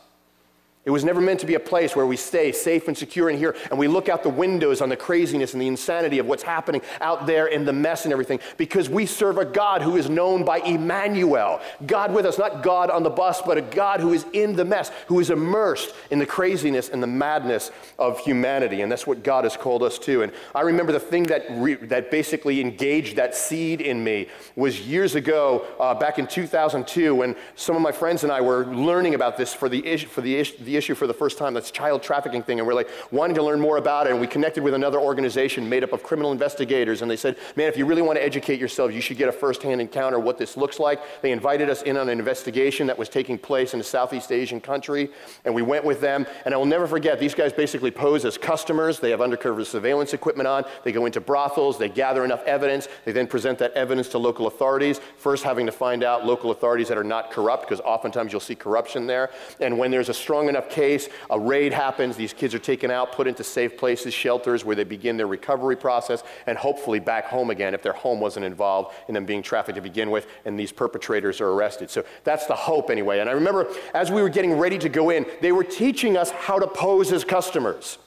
It 0.84 0.90
was 0.90 1.04
never 1.04 1.20
meant 1.20 1.40
to 1.40 1.46
be 1.46 1.54
a 1.54 1.60
place 1.60 1.94
where 1.94 2.06
we 2.06 2.16
stay 2.16 2.50
safe 2.50 2.88
and 2.88 2.96
secure 2.96 3.28
in 3.28 3.36
here 3.36 3.54
and 3.70 3.78
we 3.78 3.88
look 3.88 4.08
out 4.08 4.22
the 4.22 4.30
windows 4.30 4.80
on 4.80 4.88
the 4.88 4.96
craziness 4.96 5.52
and 5.52 5.60
the 5.60 5.66
insanity 5.66 6.18
of 6.18 6.26
what's 6.26 6.42
happening 6.42 6.80
out 7.02 7.26
there 7.26 7.46
in 7.46 7.66
the 7.66 7.72
mess 7.74 8.04
and 8.04 8.12
everything 8.12 8.40
because 8.56 8.88
we 8.88 9.04
serve 9.04 9.36
a 9.36 9.44
God 9.44 9.82
who 9.82 9.98
is 9.98 10.08
known 10.08 10.44
by 10.44 10.60
Emmanuel. 10.60 11.60
God 11.86 12.14
with 12.14 12.24
us, 12.24 12.38
not 12.38 12.62
God 12.62 12.88
on 12.88 13.02
the 13.02 13.10
bus, 13.10 13.42
but 13.42 13.58
a 13.58 13.62
God 13.62 14.00
who 14.00 14.14
is 14.14 14.24
in 14.32 14.56
the 14.56 14.64
mess, 14.64 14.90
who 15.08 15.20
is 15.20 15.28
immersed 15.28 15.94
in 16.10 16.18
the 16.18 16.24
craziness 16.24 16.88
and 16.88 17.02
the 17.02 17.06
madness 17.06 17.70
of 17.98 18.18
humanity. 18.20 18.80
And 18.80 18.90
that's 18.90 19.06
what 19.06 19.22
God 19.22 19.44
has 19.44 19.58
called 19.58 19.82
us 19.82 19.98
to. 20.00 20.22
And 20.22 20.32
I 20.54 20.62
remember 20.62 20.92
the 20.92 21.00
thing 21.00 21.24
that, 21.24 21.44
re- 21.50 21.74
that 21.74 22.10
basically 22.10 22.62
engaged 22.62 23.16
that 23.16 23.34
seed 23.34 23.82
in 23.82 24.02
me 24.02 24.28
was 24.56 24.80
years 24.80 25.16
ago, 25.16 25.66
uh, 25.78 25.92
back 25.92 26.18
in 26.18 26.26
2002, 26.26 27.14
when 27.14 27.36
some 27.56 27.76
of 27.76 27.82
my 27.82 27.92
friends 27.92 28.22
and 28.22 28.32
I 28.32 28.40
were 28.40 28.64
learning 28.66 29.14
about 29.14 29.36
this 29.36 29.52
for 29.52 29.68
the, 29.68 29.84
ish- 29.86 30.06
for 30.06 30.22
the, 30.22 30.42
the 30.60 30.77
issue 30.78 30.94
for 30.94 31.06
the 31.06 31.12
first 31.12 31.36
time, 31.36 31.52
this 31.52 31.70
child 31.70 32.02
trafficking 32.02 32.42
thing, 32.42 32.58
and 32.58 32.66
we're 32.66 32.72
like 32.72 32.88
wanting 33.10 33.36
to 33.36 33.42
learn 33.42 33.60
more 33.60 33.76
about 33.76 34.06
it. 34.06 34.12
And 34.12 34.20
we 34.20 34.26
connected 34.26 34.62
with 34.64 34.72
another 34.72 34.98
organization 34.98 35.68
made 35.68 35.84
up 35.84 35.92
of 35.92 36.02
criminal 36.02 36.32
investigators, 36.32 37.02
and 37.02 37.10
they 37.10 37.16
said, 37.16 37.36
man, 37.56 37.68
if 37.68 37.76
you 37.76 37.84
really 37.84 38.00
want 38.00 38.16
to 38.16 38.24
educate 38.24 38.58
yourselves, 38.58 38.94
you 38.94 39.02
should 39.02 39.18
get 39.18 39.28
a 39.28 39.32
firsthand 39.32 39.80
encounter 39.80 40.18
what 40.18 40.38
this 40.38 40.56
looks 40.56 40.78
like. 40.80 41.00
They 41.20 41.32
invited 41.32 41.68
us 41.68 41.82
in 41.82 41.98
on 41.98 42.08
an 42.08 42.18
investigation 42.18 42.86
that 42.86 42.96
was 42.96 43.10
taking 43.10 43.36
place 43.36 43.74
in 43.74 43.80
a 43.80 43.84
Southeast 43.84 44.32
Asian 44.32 44.60
country, 44.60 45.10
and 45.44 45.54
we 45.54 45.62
went 45.62 45.84
with 45.84 46.00
them. 46.00 46.26
And 46.46 46.54
I 46.54 46.56
will 46.56 46.64
never 46.64 46.86
forget, 46.86 47.20
these 47.20 47.34
guys 47.34 47.52
basically 47.52 47.90
pose 47.90 48.24
as 48.24 48.38
customers. 48.38 49.00
They 49.00 49.10
have 49.10 49.20
undercover 49.20 49.64
surveillance 49.64 50.14
equipment 50.14 50.46
on. 50.46 50.64
They 50.84 50.92
go 50.92 51.06
into 51.06 51.20
brothels. 51.20 51.78
They 51.78 51.88
gather 51.88 52.24
enough 52.24 52.42
evidence. 52.44 52.88
They 53.04 53.12
then 53.12 53.26
present 53.26 53.58
that 53.58 53.72
evidence 53.72 54.08
to 54.08 54.18
local 54.18 54.46
authorities, 54.46 55.00
first 55.16 55.44
having 55.44 55.66
to 55.66 55.72
find 55.72 56.02
out 56.02 56.24
local 56.24 56.50
authorities 56.50 56.88
that 56.88 56.98
are 56.98 57.04
not 57.04 57.30
corrupt, 57.30 57.68
because 57.68 57.80
oftentimes 57.80 58.32
you'll 58.32 58.40
see 58.40 58.54
corruption 58.54 59.06
there. 59.06 59.30
And 59.60 59.78
when 59.78 59.90
there's 59.90 60.08
a 60.08 60.14
strong 60.14 60.48
enough 60.48 60.57
case, 60.62 61.08
a 61.30 61.38
raid 61.38 61.72
happens, 61.72 62.16
these 62.16 62.32
kids 62.32 62.54
are 62.54 62.58
taken 62.58 62.90
out, 62.90 63.12
put 63.12 63.26
into 63.26 63.44
safe 63.44 63.76
places, 63.76 64.12
shelters 64.12 64.64
where 64.64 64.76
they 64.76 64.84
begin 64.84 65.16
their 65.16 65.26
recovery 65.26 65.76
process, 65.76 66.22
and 66.46 66.58
hopefully 66.58 66.98
back 66.98 67.26
home 67.26 67.50
again 67.50 67.74
if 67.74 67.82
their 67.82 67.92
home 67.92 68.20
wasn't 68.20 68.44
involved 68.44 68.94
in 69.08 69.14
them 69.14 69.24
being 69.24 69.42
trafficked 69.42 69.76
to 69.76 69.82
begin 69.82 70.10
with, 70.10 70.26
and 70.44 70.58
these 70.58 70.72
perpetrators 70.72 71.40
are 71.40 71.50
arrested. 71.50 71.90
So 71.90 72.04
that's 72.24 72.46
the 72.46 72.56
hope 72.56 72.90
anyway. 72.90 73.20
And 73.20 73.28
I 73.28 73.32
remember 73.32 73.68
as 73.94 74.10
we 74.10 74.22
were 74.22 74.28
getting 74.28 74.54
ready 74.54 74.78
to 74.78 74.88
go 74.88 75.10
in, 75.10 75.26
they 75.40 75.52
were 75.52 75.64
teaching 75.64 76.16
us 76.16 76.30
how 76.30 76.58
to 76.58 76.66
pose 76.66 77.12
as 77.12 77.24
customers. 77.24 77.98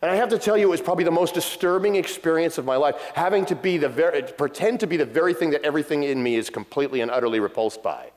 And 0.00 0.10
I 0.10 0.14
have 0.14 0.28
to 0.28 0.38
tell 0.38 0.56
you, 0.56 0.68
it 0.68 0.70
was 0.70 0.80
probably 0.80 1.04
the 1.04 1.10
most 1.10 1.34
disturbing 1.34 1.96
experience 1.96 2.56
of 2.56 2.64
my 2.64 2.76
life, 2.76 2.94
having 3.14 3.44
to 3.46 3.56
be 3.56 3.78
the 3.78 3.88
very, 3.88 4.22
pretend 4.22 4.80
to 4.80 4.86
be 4.86 4.96
the 4.96 5.04
very 5.04 5.34
thing 5.34 5.50
that 5.50 5.62
everything 5.62 6.04
in 6.04 6.22
me 6.22 6.36
is 6.36 6.50
completely 6.50 7.00
and 7.00 7.10
utterly 7.10 7.40
repulsed 7.40 7.82
by. 7.82 8.10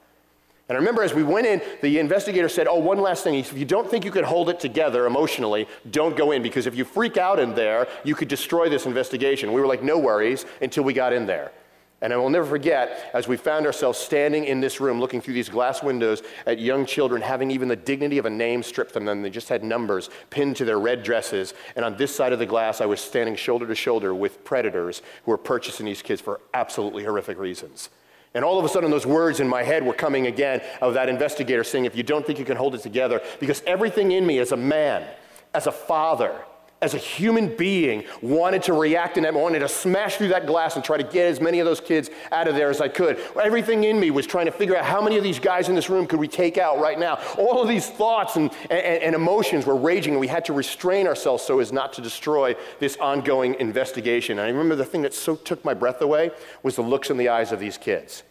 And 0.71 0.77
I 0.77 0.79
remember 0.79 1.03
as 1.03 1.13
we 1.13 1.21
went 1.21 1.45
in, 1.45 1.61
the 1.81 1.99
investigator 1.99 2.47
said, 2.47 2.65
Oh, 2.65 2.79
one 2.79 3.01
last 3.01 3.25
thing. 3.25 3.35
If 3.35 3.51
you 3.51 3.65
don't 3.65 3.91
think 3.91 4.05
you 4.05 4.11
could 4.11 4.23
hold 4.23 4.47
it 4.47 4.57
together 4.57 5.05
emotionally, 5.05 5.67
don't 5.89 6.15
go 6.15 6.31
in 6.31 6.41
because 6.41 6.65
if 6.65 6.75
you 6.75 6.85
freak 6.85 7.17
out 7.17 7.39
in 7.39 7.53
there, 7.53 7.89
you 8.05 8.15
could 8.15 8.29
destroy 8.29 8.69
this 8.69 8.85
investigation. 8.85 9.51
We 9.51 9.59
were 9.59 9.67
like, 9.67 9.83
No 9.83 9.99
worries 9.99 10.45
until 10.61 10.85
we 10.85 10.93
got 10.93 11.11
in 11.11 11.25
there. 11.25 11.51
And 11.99 12.13
I 12.13 12.15
will 12.15 12.29
never 12.29 12.45
forget 12.45 13.11
as 13.13 13.27
we 13.27 13.35
found 13.35 13.65
ourselves 13.65 13.99
standing 13.99 14.45
in 14.45 14.61
this 14.61 14.79
room 14.79 15.01
looking 15.01 15.19
through 15.19 15.33
these 15.33 15.49
glass 15.49 15.83
windows 15.83 16.23
at 16.45 16.57
young 16.57 16.85
children 16.85 17.21
having 17.21 17.51
even 17.51 17.67
the 17.67 17.75
dignity 17.75 18.17
of 18.17 18.25
a 18.25 18.29
name 18.29 18.63
stripped 18.63 18.93
from 18.93 19.03
them. 19.03 19.21
They 19.21 19.29
just 19.29 19.49
had 19.49 19.65
numbers 19.65 20.09
pinned 20.29 20.55
to 20.55 20.63
their 20.63 20.79
red 20.79 21.03
dresses. 21.03 21.53
And 21.75 21.83
on 21.83 21.97
this 21.97 22.15
side 22.15 22.31
of 22.31 22.39
the 22.39 22.45
glass, 22.45 22.79
I 22.79 22.85
was 22.85 23.01
standing 23.01 23.35
shoulder 23.35 23.67
to 23.67 23.75
shoulder 23.75 24.15
with 24.15 24.45
predators 24.45 25.01
who 25.25 25.31
were 25.31 25.37
purchasing 25.37 25.85
these 25.85 26.01
kids 26.01 26.21
for 26.21 26.39
absolutely 26.53 27.03
horrific 27.03 27.37
reasons. 27.37 27.89
And 28.33 28.45
all 28.45 28.57
of 28.57 28.65
a 28.65 28.69
sudden, 28.69 28.91
those 28.91 29.05
words 29.05 29.39
in 29.39 29.47
my 29.47 29.63
head 29.63 29.85
were 29.85 29.93
coming 29.93 30.27
again 30.27 30.61
of 30.81 30.93
that 30.93 31.09
investigator 31.09 31.63
saying, 31.63 31.85
If 31.85 31.95
you 31.95 32.03
don't 32.03 32.25
think 32.25 32.39
you 32.39 32.45
can 32.45 32.57
hold 32.57 32.75
it 32.75 32.81
together, 32.81 33.21
because 33.39 33.61
everything 33.65 34.11
in 34.11 34.25
me 34.25 34.39
as 34.39 34.51
a 34.51 34.57
man, 34.57 35.05
as 35.53 35.67
a 35.67 35.71
father, 35.71 36.45
as 36.81 36.95
a 36.95 36.97
human 36.97 37.55
being, 37.55 38.03
wanted 38.21 38.63
to 38.63 38.73
react 38.73 39.17
in 39.17 39.23
that 39.23 39.33
wanted 39.33 39.59
to 39.59 39.69
smash 39.69 40.15
through 40.15 40.29
that 40.29 40.47
glass 40.47 40.75
and 40.75 40.83
try 40.83 40.97
to 40.97 41.03
get 41.03 41.27
as 41.27 41.39
many 41.39 41.59
of 41.59 41.65
those 41.65 41.79
kids 41.79 42.09
out 42.31 42.47
of 42.47 42.55
there 42.55 42.71
as 42.71 42.81
I 42.81 42.87
could. 42.87 43.19
Everything 43.41 43.83
in 43.83 43.99
me 43.99 44.09
was 44.09 44.25
trying 44.25 44.45
to 44.47 44.51
figure 44.51 44.75
out 44.75 44.85
how 44.85 44.99
many 44.99 45.15
of 45.17 45.23
these 45.23 45.37
guys 45.37 45.69
in 45.69 45.75
this 45.75 45.89
room 45.89 46.07
could 46.07 46.19
we 46.19 46.27
take 46.27 46.57
out 46.57 46.79
right 46.79 46.97
now. 46.97 47.19
All 47.37 47.61
of 47.61 47.67
these 47.67 47.87
thoughts 47.87 48.35
and, 48.35 48.51
and, 48.71 49.03
and 49.03 49.15
emotions 49.15 49.65
were 49.67 49.75
raging, 49.75 50.13
and 50.13 50.19
we 50.19 50.27
had 50.27 50.43
to 50.45 50.53
restrain 50.53 51.05
ourselves 51.05 51.43
so 51.43 51.59
as 51.59 51.71
not 51.71 51.93
to 51.93 52.01
destroy 52.01 52.55
this 52.79 52.97
ongoing 52.97 53.55
investigation. 53.59 54.39
And 54.39 54.47
I 54.47 54.49
remember 54.49 54.75
the 54.75 54.85
thing 54.85 55.03
that 55.03 55.13
so 55.13 55.35
took 55.35 55.63
my 55.63 55.75
breath 55.75 56.01
away 56.01 56.31
was 56.63 56.75
the 56.75 56.81
looks 56.81 57.11
in 57.11 57.17
the 57.17 57.29
eyes 57.29 57.51
of 57.51 57.59
these 57.59 57.77
kids. 57.77 58.23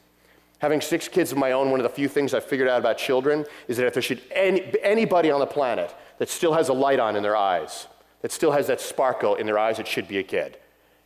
Having 0.58 0.80
six 0.80 1.06
kids 1.08 1.30
of 1.30 1.38
my 1.38 1.52
own, 1.52 1.70
one 1.70 1.80
of 1.80 1.84
the 1.84 1.88
few 1.88 2.08
things 2.08 2.34
I 2.34 2.40
figured 2.40 2.68
out 2.68 2.80
about 2.80 2.98
children 2.98 3.46
is 3.68 3.76
that 3.76 3.86
if 3.86 3.94
there 3.94 4.02
should 4.02 4.20
any, 4.32 4.74
anybody 4.82 5.30
on 5.30 5.40
the 5.40 5.46
planet 5.46 5.94
that 6.18 6.28
still 6.28 6.52
has 6.52 6.68
a 6.68 6.74
light 6.74 6.98
on 6.98 7.16
in 7.16 7.22
their 7.22 7.36
eyes, 7.36 7.86
that 8.22 8.32
still 8.32 8.52
has 8.52 8.66
that 8.66 8.80
sparkle 8.80 9.34
in 9.34 9.46
their 9.46 9.58
eyes, 9.58 9.78
it 9.78 9.86
should 9.86 10.08
be 10.08 10.18
a 10.18 10.22
kid. 10.22 10.58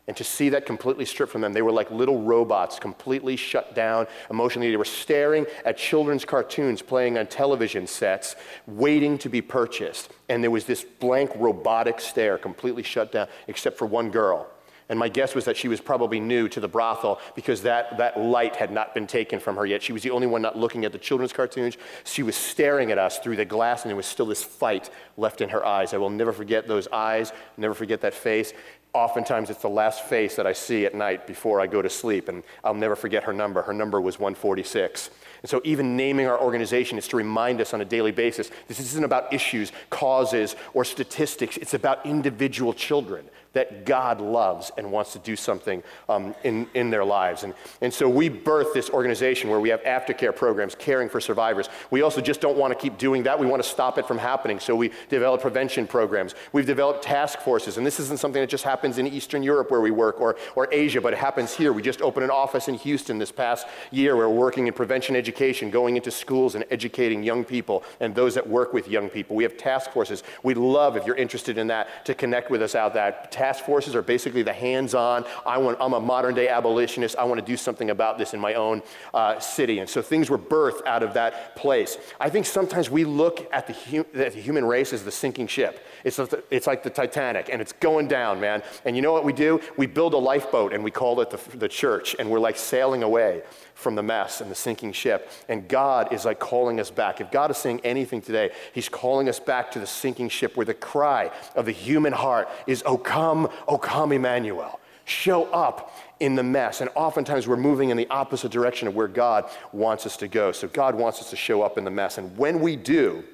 And 0.07 0.17
to 0.19 0.25
see 0.25 0.51
that 0.51 0.67
completely 0.67 1.07
stripped 1.07 1.33
from 1.33 1.41
them, 1.41 1.55
they 1.55 1.63
were 1.63 1.73
like 1.73 1.91
little 1.91 2.21
robots, 2.21 2.79
completely 2.79 3.37
shut 3.37 3.75
down 3.75 4.07
emotionally. 4.29 4.71
They 4.71 4.77
were 4.77 4.85
staring 4.85 5.47
at 5.65 5.79
children's 5.79 6.27
cartoons 6.27 6.83
playing 6.83 7.17
on 7.17 7.27
television 7.27 7.87
sets, 7.87 8.37
waiting 8.67 9.17
to 9.19 9.31
be 9.31 9.41
purchased. 9.41 10.11
And 10.29 10.43
there 10.43 10.51
was 10.51 10.67
this 10.67 10.85
blank 10.85 11.31
robotic 11.37 12.01
stare, 12.01 12.37
completely 12.37 12.83
shut 12.83 13.13
down, 13.13 13.29
except 13.49 13.79
for 13.79 13.87
one 13.87 14.11
girl. 14.11 14.47
And 14.89 14.99
my 14.99 15.09
guess 15.09 15.35
was 15.35 15.47
that 15.47 15.57
she 15.57 15.69
was 15.69 15.81
probably 15.81 16.21
new 16.21 16.49
to 16.49 16.61
the 16.61 16.69
brothel 16.69 17.21
because 17.35 17.63
that, 17.63 17.97
that 17.97 18.21
light 18.21 18.57
had 18.57 18.71
not 18.71 18.95
been 18.95 19.07
taken 19.07 19.41
from 19.41 19.57
her 19.57 19.65
yet. 19.65 19.83
She 19.83 19.93
was 19.93 20.03
the 20.03 20.11
only 20.11 20.27
one 20.27 20.43
not 20.43 20.59
looking 20.59 20.85
at 20.85 20.93
the 20.93 20.99
children's 20.99 21.33
cartoons. 21.33 21.79
She 22.05 22.23
was 22.23 22.37
staring 22.37 22.91
at 22.91 22.99
us 22.99 23.19
through 23.19 23.37
the 23.37 23.47
glass, 23.47 23.83
and 23.83 23.89
there 23.91 23.97
was 23.97 24.07
still 24.07 24.27
this 24.27 24.45
fight 24.45 24.91
left 25.17 25.41
in 25.41 25.49
her 25.49 25.65
eyes. 25.65 25.95
I 25.95 25.97
will 25.97 26.11
never 26.11 26.33
forget 26.33 26.69
those 26.69 26.87
eyes, 26.89 27.33
never 27.57 27.75
forget 27.75 28.03
that 28.03 28.13
face. 28.13 28.53
Oftentimes, 28.93 29.51
it's 29.51 29.63
the 29.63 29.69
last 29.69 30.05
face 30.05 30.37
that 30.37 30.47
I 30.47 30.53
see 30.53 30.87
at 30.87 30.95
night 30.95 31.27
before 31.27 31.61
I 31.61 31.67
go 31.67 31.83
to 31.83 31.91
sleep, 31.91 32.29
and 32.29 32.45
I'll 32.63 32.75
never 32.75 32.95
forget 32.95 33.25
her 33.25 33.33
number. 33.33 33.63
Her 33.63 33.73
number 33.73 34.01
was 34.01 34.21
146. 34.21 35.11
And 35.43 35.51
so, 35.51 35.61
even 35.65 35.97
naming 35.97 36.27
our 36.27 36.41
organization 36.41 36.97
is 36.97 37.09
to 37.09 37.17
remind 37.17 37.61
us 37.61 37.75
on 37.75 37.81
a 37.81 37.85
daily 37.85 38.13
basis 38.13 38.51
this 38.69 38.79
isn't 38.79 39.05
about 39.05 39.33
issues, 39.33 39.73
causes, 39.91 40.55
or 40.75 40.85
statistics. 40.85 41.57
It's 41.57 41.75
about 41.75 42.07
individual 42.07 42.73
children 42.73 43.29
that 43.55 43.87
God 43.87 44.21
loves 44.21 44.71
and 44.77 44.93
wants 44.93 45.13
to 45.15 45.19
do 45.19 45.35
something 45.35 45.83
um, 46.09 46.35
in, 46.45 46.69
in 46.75 46.91
their 46.91 47.05
lives. 47.05 47.43
And, 47.45 47.55
and 47.81 47.93
so 47.93 48.09
we 48.09 48.29
birthed 48.29 48.75
this 48.75 48.91
organization 48.91 49.49
where 49.49 49.61
we 49.61 49.71
have 49.71 49.83
aftercare 49.83 50.35
programs 50.35 50.75
caring 50.75 51.09
for 51.09 51.21
survivors. 51.21 51.69
We 51.91 52.03
also 52.03 52.21
just 52.21 52.41
don't 52.41 52.59
want 52.59 52.73
to 52.73 52.79
keep 52.79 52.99
doing 52.99 53.23
that. 53.25 53.39
We 53.39 53.47
want 53.47 53.63
to 53.63 53.69
stop 53.69 53.99
it 53.99 54.07
from 54.07 54.19
happening. 54.19 54.61
So 54.61 54.77
we 54.77 54.91
develop 55.09 55.41
prevention 55.41 55.87
programs. 55.87 56.35
We've 56.53 56.67
developed 56.67 57.03
task 57.03 57.41
forces. 57.41 57.79
And 57.79 57.87
this 57.87 57.99
isn't 58.01 58.21
something 58.21 58.41
that 58.41 58.51
just 58.51 58.65
happens 58.65 58.99
in 58.99 59.07
Eastern 59.07 59.43
Europe 59.43 59.71
where 59.71 59.81
we 59.81 59.91
work 59.91 60.21
or, 60.21 60.37
or 60.55 60.69
Asia, 60.73 61.01
but 61.01 61.13
it 61.13 61.19
happens 61.19 61.55
here. 61.55 61.73
We 61.73 61.83
just 61.83 62.03
opened 62.03 62.25
an 62.25 62.31
office 62.31 62.69
in 62.69 62.75
Houston 62.75 63.19
this 63.19 63.33
past 63.33 63.67
year. 63.91 64.17
We're 64.17 64.29
working 64.29 64.67
in 64.67 64.75
prevention 64.75 65.17
education, 65.17 65.71
going 65.71 65.97
into 65.97 66.11
schools 66.11 66.55
and 66.55 66.65
educating 66.71 67.23
young 67.23 67.45
people 67.45 67.85
and 68.01 68.15
those 68.15 68.35
that 68.35 68.47
work 68.47 68.73
with 68.73 68.89
young 68.89 69.09
people. 69.09 69.37
We 69.37 69.45
have 69.45 69.57
task 69.57 69.93
forces. 69.93 70.23
We'd 70.43 70.57
love, 70.57 70.97
if 70.97 71.07
you're 71.07 71.17
interested 71.17 71.57
in 71.57 71.69
that, 71.69 72.05
to 72.07 72.15
connect 72.15 72.51
with 72.51 72.63
us 72.63 72.75
out 72.75 72.95
that 72.95 73.31
task 73.45 73.65
forces 73.65 73.95
are 73.95 74.01
basically 74.01 74.43
the 74.43 74.53
hands-on, 74.53 75.23
I 75.45 75.59
want, 75.59 75.77
I'm 75.79 75.93
a 75.93 76.01
modern 76.01 76.35
day 76.35 76.49
abolitionist, 76.49 77.15
I 77.17 77.25
want 77.25 77.39
to 77.41 77.47
do 77.47 77.59
something 77.59 77.91
about 77.91 78.17
this 78.17 78.33
in 78.33 78.41
my 78.41 78.55
own 78.55 78.83
uh, 79.13 79.39
city. 79.39 79.81
And 79.81 79.89
so 79.89 80.01
things 80.01 80.31
were 80.31 80.39
birthed 80.39 80.87
out 80.87 81.03
of 81.03 81.13
that 81.13 81.55
place. 81.55 81.99
I 82.19 82.31
think 82.31 82.47
sometimes 82.47 82.89
we 82.89 83.05
look 83.05 83.47
at 83.53 83.67
the, 83.67 83.75
hu- 83.75 84.07
at 84.15 84.33
the 84.33 84.41
human 84.41 84.65
race 84.65 84.95
as 84.95 85.05
the 85.05 85.11
sinking 85.11 85.49
ship. 85.49 85.85
It's, 86.05 86.19
a, 86.19 86.27
it's 86.51 86.67
like 86.67 86.83
the 86.83 86.91
Titanic, 86.91 87.51
and 87.53 87.61
it's 87.61 87.73
going 87.73 88.09
down, 88.09 88.41
man. 88.41 88.63
And 88.87 88.97
you 88.97 89.03
know 89.03 89.13
what 89.13 89.25
we 89.25 89.35
do? 89.35 89.61
We 89.77 89.87
build 89.87 90.15
a 90.15 90.23
lifeboat, 90.33 90.73
and 90.73 90.83
we 90.83 90.91
call 90.91 91.21
it 91.21 91.29
the, 91.29 91.59
the 91.59 91.69
church, 91.69 92.17
and 92.19 92.31
we're 92.31 92.41
like 92.41 92.57
sailing 92.57 93.03
away 93.03 93.43
from 93.75 93.95
the 93.95 94.03
mess 94.03 94.41
and 94.41 94.51
the 94.51 94.55
sinking 94.55 94.93
ship. 94.93 95.31
And 95.49 95.69
God 95.69 96.13
is 96.13 96.25
like 96.25 96.39
calling 96.39 96.81
us 96.81 96.91
back. 96.91 97.21
If 97.21 97.31
God 97.31 97.51
is 97.51 97.59
saying 97.59 97.81
anything 97.85 98.21
today, 98.23 98.51
He's 98.73 98.89
calling 98.89 99.29
us 99.29 99.41
back 99.41 99.71
to 99.73 99.79
the 99.79 99.87
sinking 99.87 100.29
ship 100.29 100.57
where 100.57 100.67
the 100.67 100.75
cry 100.75 101.31
of 101.55 101.67
the 101.67 101.73
human 101.73 102.13
heart 102.13 102.49
is, 102.67 102.83
O 102.87 102.97
come, 102.97 103.49
O 103.69 103.79
come, 103.79 104.13
Emmanuel. 104.13 104.81
Show 105.05 105.45
up 105.53 105.95
in 106.21 106.35
the 106.35 106.43
mess. 106.43 106.81
And 106.81 106.89
oftentimes 106.95 107.47
we're 107.47 107.57
moving 107.57 107.91
in 107.91 107.97
the 107.97 108.09
opposite 108.09 108.51
direction 108.51 108.89
of 108.89 108.95
where 108.95 109.09
God 109.09 109.51
wants 109.73 110.07
us 110.07 110.17
to 110.19 110.29
go. 110.29 110.53
So 110.53 110.69
God 110.69 110.95
wants 110.95 111.21
us 111.21 111.31
to 111.31 111.37
show 111.37 111.61
up 111.63 111.77
in 111.77 111.85
the 111.85 111.91
mess. 111.91 112.17
And 112.17 112.37
when 112.39 112.61
we 112.61 112.77
do, 112.77 113.25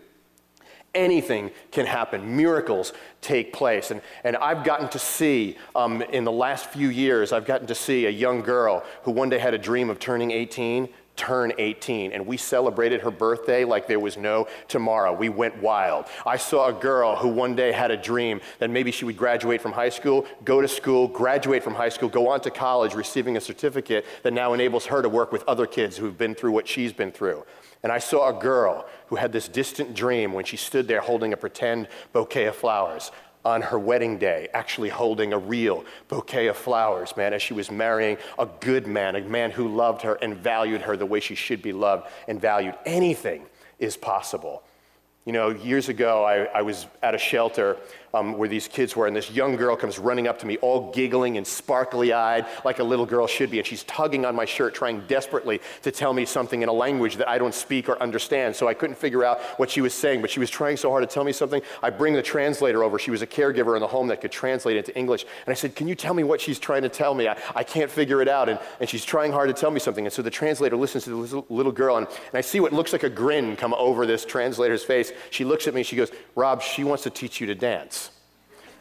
anything 0.95 1.51
can 1.71 1.87
happen. 1.87 2.37
Miracles 2.37 2.93
take 3.21 3.53
place. 3.53 3.91
And, 3.91 4.01
and 4.25 4.37
I've 4.37 4.65
gotten 4.65 4.89
to 4.91 4.99
see, 4.99 5.57
um, 5.75 6.03
in 6.03 6.25
the 6.25 6.33
last 6.33 6.67
few 6.67 6.89
years, 6.89 7.33
I've 7.33 7.47
gotten 7.47 7.67
to 7.69 7.75
see 7.75 8.07
a 8.07 8.11
young 8.11 8.43
girl 8.43 8.85
who 9.03 9.11
one 9.13 9.29
day 9.29 9.39
had 9.39 9.55
a 9.55 9.59
dream 9.59 9.91
of 9.91 9.99
turning 9.99 10.31
18 10.31 10.89
turn 11.21 11.53
18 11.59 12.13
and 12.13 12.27
we 12.27 12.39
celebrated 12.39 13.03
her 13.03 13.11
birthday 13.11 13.63
like 13.63 13.87
there 13.87 14.01
was 14.01 14.17
no 14.17 14.49
tomorrow. 14.69 15.13
We 15.13 15.29
went 15.29 15.61
wild. 15.61 16.07
I 16.25 16.39
saw 16.39 16.69
a 16.69 16.73
girl 16.73 17.15
who 17.15 17.29
one 17.29 17.55
day 17.55 17.73
had 17.73 17.91
a 17.91 17.97
dream 17.97 18.41
that 18.59 18.71
maybe 18.71 18.91
she 18.91 19.05
would 19.05 19.19
graduate 19.19 19.61
from 19.61 19.73
high 19.73 19.91
school, 19.91 20.25
go 20.47 20.63
to 20.63 20.69
school, 20.69 21.09
graduate 21.09 21.63
from 21.63 21.75
high 21.75 21.91
school, 21.91 22.09
go 22.09 22.29
on 22.29 22.41
to 22.41 22.51
college, 22.51 22.95
receiving 22.95 23.37
a 23.37 23.41
certificate 23.41 24.07
that 24.23 24.33
now 24.33 24.55
enables 24.55 24.87
her 24.87 25.03
to 25.03 25.11
work 25.11 25.31
with 25.31 25.47
other 25.47 25.67
kids 25.67 25.99
who've 25.99 26.17
been 26.17 26.35
through 26.35 26.53
what 26.53 26.67
she's 26.67 26.93
been 26.93 27.13
through. 27.13 27.45
And 27.83 27.91
I 27.91 27.99
saw 27.99 28.29
a 28.29 28.41
girl 28.41 28.87
who 29.07 29.17
had 29.17 29.33
this 29.33 29.49
distant 29.49 29.95
dream 29.95 30.33
when 30.33 30.45
she 30.45 30.57
stood 30.57 30.87
there 30.87 31.01
holding 31.01 31.33
a 31.33 31.37
pretend 31.37 31.89
bouquet 32.13 32.47
of 32.47 32.57
flowers 32.57 33.11
on 33.45 33.63
her 33.63 33.79
wedding 33.79 34.19
day, 34.19 34.49
actually 34.53 34.91
holding 34.91 35.33
a 35.33 35.39
real 35.39 35.85
bouquet 36.09 36.49
of 36.49 36.57
flowers, 36.57 37.17
man, 37.17 37.33
as 37.33 37.41
she 37.41 37.55
was 37.55 37.71
marrying 37.71 38.19
a 38.39 38.47
good 38.61 38.87
man, 38.87 39.17
a 39.17 39.21
man 39.23 39.51
who 39.51 39.67
loved 39.69 40.03
her 40.03 40.15
and 40.17 40.37
valued 40.37 40.83
her 40.83 40.97
the 40.97 41.07
way 41.07 41.21
she 41.21 41.35
should 41.35 41.63
be 41.63 41.73
loved 41.73 42.07
and 42.29 42.41
valued. 42.41 42.75
Anything 42.85 43.47
is 43.79 43.97
possible. 43.97 44.63
You 45.25 45.33
know, 45.33 45.51
years 45.51 45.89
ago, 45.89 46.25
I, 46.25 46.45
I 46.59 46.63
was 46.63 46.87
at 47.03 47.15
a 47.15 47.19
shelter 47.19 47.79
um, 48.15 48.37
where 48.37 48.49
these 48.49 48.69
kids 48.69 48.97
were, 48.97 49.07
and 49.07 49.15
this 49.15 49.31
young 49.31 49.57
girl 49.57 49.77
comes 49.77 49.99
running 49.99 50.27
up 50.27 50.39
to 50.41 50.47
me, 50.47 50.57
all 50.59 50.91
giggling 50.93 51.37
and 51.37 51.47
sparkly 51.47 52.13
eyed, 52.13 52.47
like 52.65 52.79
a 52.79 52.85
little 52.85 53.07
girl 53.07 53.27
should 53.27 53.51
be, 53.51 53.59
and 53.59 53.67
she's 53.67 53.85
tugging 53.85 54.25
on 54.25 54.35
my 54.35 54.45
shirt, 54.45 54.75
trying 54.75 55.01
desperately 55.07 55.61
to 55.83 55.91
tell 55.91 56.13
me 56.13 56.25
something 56.25 56.63
in 56.63 56.69
a 56.69 56.73
language 56.73 57.17
that 57.17 57.29
I 57.29 57.39
don't 57.39 57.55
speak 57.55 57.89
or 57.89 58.01
understand. 58.03 58.57
So 58.57 58.69
I 58.69 58.75
couldn't 58.75 58.97
figure 58.97 59.25
out 59.25 59.41
what 59.59 59.71
she 59.71 59.81
was 59.81 59.95
saying, 59.95 60.21
but 60.21 60.31
she 60.31 60.41
was 60.41 60.51
trying 60.51 60.77
so 60.77 60.91
hard 60.91 61.09
to 61.09 61.13
tell 61.13 61.25
me 61.25 61.33
something. 61.33 61.63
I 61.83 61.91
bring 61.91 62.15
the 62.15 62.23
translator 62.23 62.83
over. 62.83 62.99
She 62.99 63.11
was 63.11 63.23
a 63.23 63.27
caregiver 63.27 63.77
in 63.77 63.81
the 63.81 63.89
home 63.89 64.09
that 64.09 64.21
could 64.21 64.33
translate 64.33 64.77
into 64.77 64.97
English. 64.97 65.25
And 65.47 65.53
I 65.53 65.55
said, 65.55 65.77
Can 65.77 65.89
you 65.89 65.95
tell 65.95 66.15
me 66.15 66.25
what 66.25 66.41
she's 66.41 66.59
trying 66.59 66.83
to 66.83 66.89
tell 66.89 67.15
me? 67.15 67.29
I, 67.29 67.37
I 67.55 67.63
can't 67.63 67.91
figure 67.91 68.23
it 68.23 68.29
out. 68.29 68.49
And, 68.49 68.59
and 68.81 68.89
she's 68.89 69.05
trying 69.05 69.33
hard 69.33 69.49
to 69.49 69.61
tell 69.61 69.71
me 69.71 69.81
something. 69.81 70.07
And 70.07 70.13
so 70.13 70.23
the 70.23 70.31
translator 70.31 70.77
listens 70.77 71.05
to 71.05 71.27
the 71.27 71.45
little 71.49 71.73
girl, 71.73 71.97
and, 71.97 72.07
and 72.07 72.35
I 72.35 72.41
see 72.41 72.61
what 72.61 72.73
looks 72.73 72.93
like 72.93 73.03
a 73.03 73.11
grin 73.11 73.57
come 73.57 73.75
over 73.75 74.07
this 74.07 74.25
translator's 74.25 74.85
face. 74.85 75.13
She 75.31 75.45
looks 75.45 75.67
at 75.67 75.75
me, 75.75 75.83
she 75.83 75.97
goes, 75.97 76.11
Rob, 76.35 76.63
she 76.63 76.85
wants 76.85 77.03
to 77.05 77.11
teach 77.11 77.41
you 77.41 77.47
to 77.49 77.55
dance. 77.55 78.00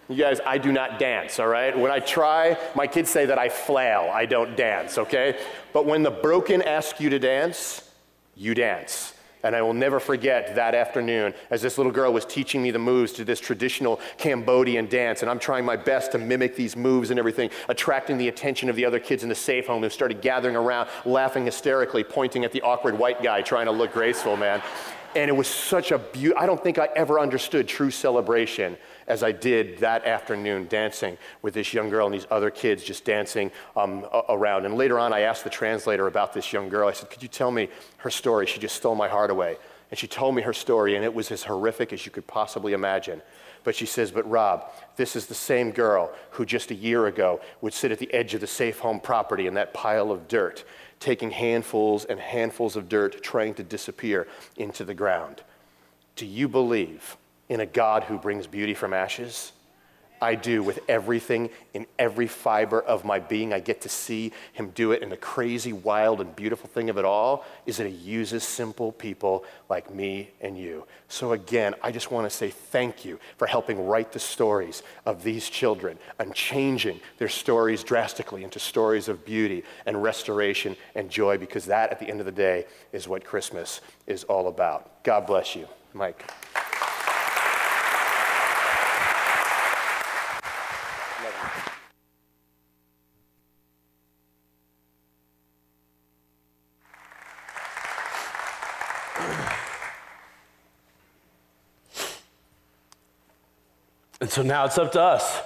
You 0.10 0.16
guys, 0.16 0.40
I 0.44 0.58
do 0.58 0.72
not 0.72 0.98
dance, 0.98 1.40
all 1.40 1.48
right? 1.48 1.78
When 1.78 1.92
I 1.92 2.00
try, 2.00 2.58
my 2.74 2.88
kids 2.88 3.12
say 3.12 3.28
that 3.28 3.38
I 3.38 3.48
flail. 3.48 4.10
I 4.12 4.26
don't 4.26 4.58
dance, 4.58 4.98
okay? 4.98 5.38
But 5.72 5.86
when 5.86 6.02
the 6.02 6.10
broken 6.10 6.64
ask 6.64 7.00
you 7.00 7.12
to 7.12 7.20
dance, 7.20 7.88
you 8.36 8.56
dance. 8.56 9.14
And 9.44 9.56
I 9.56 9.62
will 9.62 9.76
never 9.76 10.00
forget 10.00 10.56
that 10.56 10.74
afternoon 10.74 11.36
as 11.52 11.62
this 11.62 11.78
little 11.78 11.92
girl 11.92 12.12
was 12.12 12.26
teaching 12.26 12.64
me 12.64 12.72
the 12.72 12.80
moves 12.80 13.14
to 13.14 13.24
this 13.24 13.40
traditional 13.40 14.00
Cambodian 14.18 14.88
dance. 14.88 15.22
And 15.22 15.30
I'm 15.30 15.38
trying 15.38 15.64
my 15.64 15.76
best 15.76 16.12
to 16.14 16.18
mimic 16.18 16.56
these 16.56 16.76
moves 16.76 17.12
and 17.12 17.20
everything, 17.20 17.52
attracting 17.70 18.18
the 18.18 18.30
attention 18.30 18.68
of 18.68 18.76
the 18.76 18.86
other 18.86 19.00
kids 19.00 19.22
in 19.22 19.30
the 19.30 19.36
safe 19.36 19.68
home 19.68 19.84
who 19.84 19.90
started 19.90 20.22
gathering 20.22 20.56
around, 20.56 20.90
laughing 21.06 21.46
hysterically, 21.46 22.04
pointing 22.04 22.44
at 22.44 22.52
the 22.52 22.64
awkward 22.64 22.98
white 22.98 23.22
guy 23.22 23.44
trying 23.44 23.68
to 23.68 23.72
look 23.72 23.94
graceful, 23.94 24.36
man. 24.36 24.64
And 25.16 25.30
it 25.30 25.34
was 25.34 25.48
such 25.48 25.92
a 25.92 26.00
beautiful, 26.00 26.42
I 26.42 26.48
don't 26.48 26.62
think 26.62 26.80
I 26.80 26.90
ever 26.96 27.20
understood 27.20 27.68
true 27.68 27.92
celebration 27.92 28.76
as 29.10 29.24
I 29.24 29.32
did 29.32 29.80
that 29.80 30.06
afternoon 30.06 30.68
dancing 30.68 31.18
with 31.42 31.56
this 31.56 31.74
young 31.74 31.90
girl 31.90 32.06
and 32.06 32.14
these 32.14 32.28
other 32.30 32.52
kids 32.52 32.84
just 32.84 33.04
dancing 33.04 33.52
um, 33.76 34.06
around. 34.30 34.66
And 34.66 34.76
later 34.76 35.00
on, 35.00 35.12
I 35.12 35.22
asked 35.22 35.44
the 35.44 35.50
translator 35.50 36.08
about 36.08 36.32
this 36.32 36.54
young 36.54 36.70
girl. 36.70 36.88
I 36.88 36.94
said, 36.94 37.10
Could 37.10 37.24
you 37.24 37.28
tell 37.28 37.52
me 37.52 37.70
her 37.98 38.12
story? 38.12 38.46
She 38.46 38.60
just 38.60 38.76
stole 38.76 38.96
my 38.96 39.10
heart 39.10 39.32
away. 39.32 39.58
And 39.90 39.98
she 39.98 40.08
told 40.08 40.36
me 40.36 40.44
her 40.44 40.54
story, 40.54 40.96
and 40.96 41.04
it 41.04 41.14
was 41.14 41.32
as 41.32 41.44
horrific 41.44 41.92
as 41.92 42.06
you 42.06 42.12
could 42.12 42.28
possibly 42.28 42.74
imagine. 42.74 43.24
But 43.64 43.76
she 43.76 43.88
says, 43.88 44.12
But 44.12 44.30
Rob, 44.30 44.72
this 44.96 45.16
is 45.16 45.26
the 45.26 45.34
same 45.34 45.72
girl 45.72 46.12
who 46.32 46.46
just 46.46 46.70
a 46.70 46.76
year 46.76 47.08
ago 47.08 47.42
would 47.62 47.74
sit 47.74 47.92
at 47.92 47.98
the 47.98 48.14
edge 48.14 48.36
of 48.36 48.42
the 48.42 48.48
safe 48.48 48.80
home 48.80 49.00
property 49.00 49.48
in 49.48 49.56
that 49.56 49.74
pile 49.74 50.12
of 50.12 50.28
dirt, 50.28 50.64
taking 51.00 51.32
handfuls 51.32 52.06
and 52.06 52.20
handfuls 52.20 52.76
of 52.76 52.88
dirt, 52.88 53.24
trying 53.24 53.56
to 53.56 53.64
disappear 53.64 54.28
into 54.56 54.86
the 54.86 54.94
ground. 54.94 55.42
Do 56.16 56.28
you 56.28 56.48
believe 56.48 57.18
in 57.50 57.60
a 57.60 57.66
God 57.66 58.06
who 58.06 58.18
brings 58.18 58.48
beauty 58.48 58.74
from 58.74 58.94
ashes? 58.94 59.52
I 60.22 60.36
do 60.36 60.62
with 60.64 60.80
everything 60.88 61.50
in 61.74 61.86
every 61.98 62.28
fiber 62.28 62.82
of 62.82 63.06
my 63.06 63.20
being. 63.20 63.54
I 63.54 63.60
get 63.60 63.82
to 63.82 63.90
see 63.90 64.32
him 64.54 64.72
do 64.72 64.92
it. 64.92 65.02
And 65.02 65.12
the 65.12 65.18
crazy, 65.18 65.74
wild, 65.74 66.22
and 66.22 66.36
beautiful 66.36 66.70
thing 66.70 66.90
of 66.90 66.98
it 66.98 67.06
all 67.06 67.46
is 67.66 67.78
that 67.78 67.88
he 67.88 67.94
uses 67.94 68.44
simple 68.44 68.92
people 68.92 69.46
like 69.70 69.94
me 69.94 70.32
and 70.42 70.58
you. 70.58 70.86
So, 71.08 71.32
again, 71.32 71.76
I 71.82 71.92
just 71.92 72.12
want 72.12 72.30
to 72.30 72.36
say 72.36 72.50
thank 72.50 73.06
you 73.06 73.20
for 73.38 73.48
helping 73.48 73.86
write 73.86 74.12
the 74.12 74.20
stories 74.20 74.84
of 75.06 75.24
these 75.24 75.50
children 75.50 75.98
and 76.20 76.34
changing 76.34 77.00
their 77.18 77.30
stories 77.30 77.84
drastically 77.84 78.44
into 78.44 78.60
stories 78.60 79.08
of 79.08 79.26
beauty 79.26 79.64
and 79.86 80.04
restoration 80.04 80.76
and 80.96 81.10
joy, 81.10 81.38
because 81.38 81.66
that, 81.66 81.92
at 81.92 82.00
the 82.00 82.08
end 82.08 82.20
of 82.20 82.26
the 82.26 82.32
day, 82.32 82.66
is 82.92 83.08
what 83.08 83.24
Christmas 83.24 83.82
is 84.06 84.24
all 84.26 84.48
about. 84.48 85.04
God 85.04 85.26
bless 85.26 85.56
you. 85.56 85.68
Mike. 85.94 86.30
And 104.22 104.30
so 104.30 104.42
now 104.42 104.66
it's 104.66 104.78
up 104.78 104.92
to 104.94 105.02
us. 105.02 105.42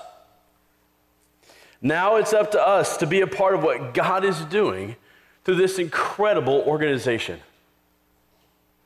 Now 1.82 2.16
it's 2.16 2.34
up 2.34 2.52
to 2.52 2.62
us 2.62 2.98
to 2.98 3.06
be 3.06 3.22
a 3.22 3.28
part 3.28 3.54
of 3.54 3.64
what 3.64 3.94
God 3.94 4.24
is 4.26 4.40
doing 4.46 4.96
through 5.44 5.56
this 5.56 5.78
incredible 5.78 6.64
organization. 6.66 7.40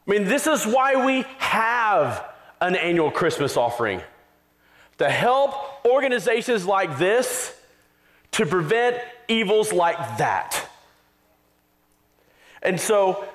I 0.07 0.11
mean, 0.11 0.25
this 0.25 0.47
is 0.47 0.65
why 0.65 1.05
we 1.05 1.23
have 1.37 2.25
an 2.59 2.75
annual 2.75 3.11
Christmas 3.11 3.55
offering 3.55 4.01
to 4.97 5.09
help 5.09 5.85
organizations 5.85 6.65
like 6.65 6.97
this 6.97 7.53
to 8.31 8.45
prevent 8.45 8.97
evils 9.27 9.71
like 9.71 9.97
that. 10.17 10.67
And 12.61 12.79
so 12.79 13.27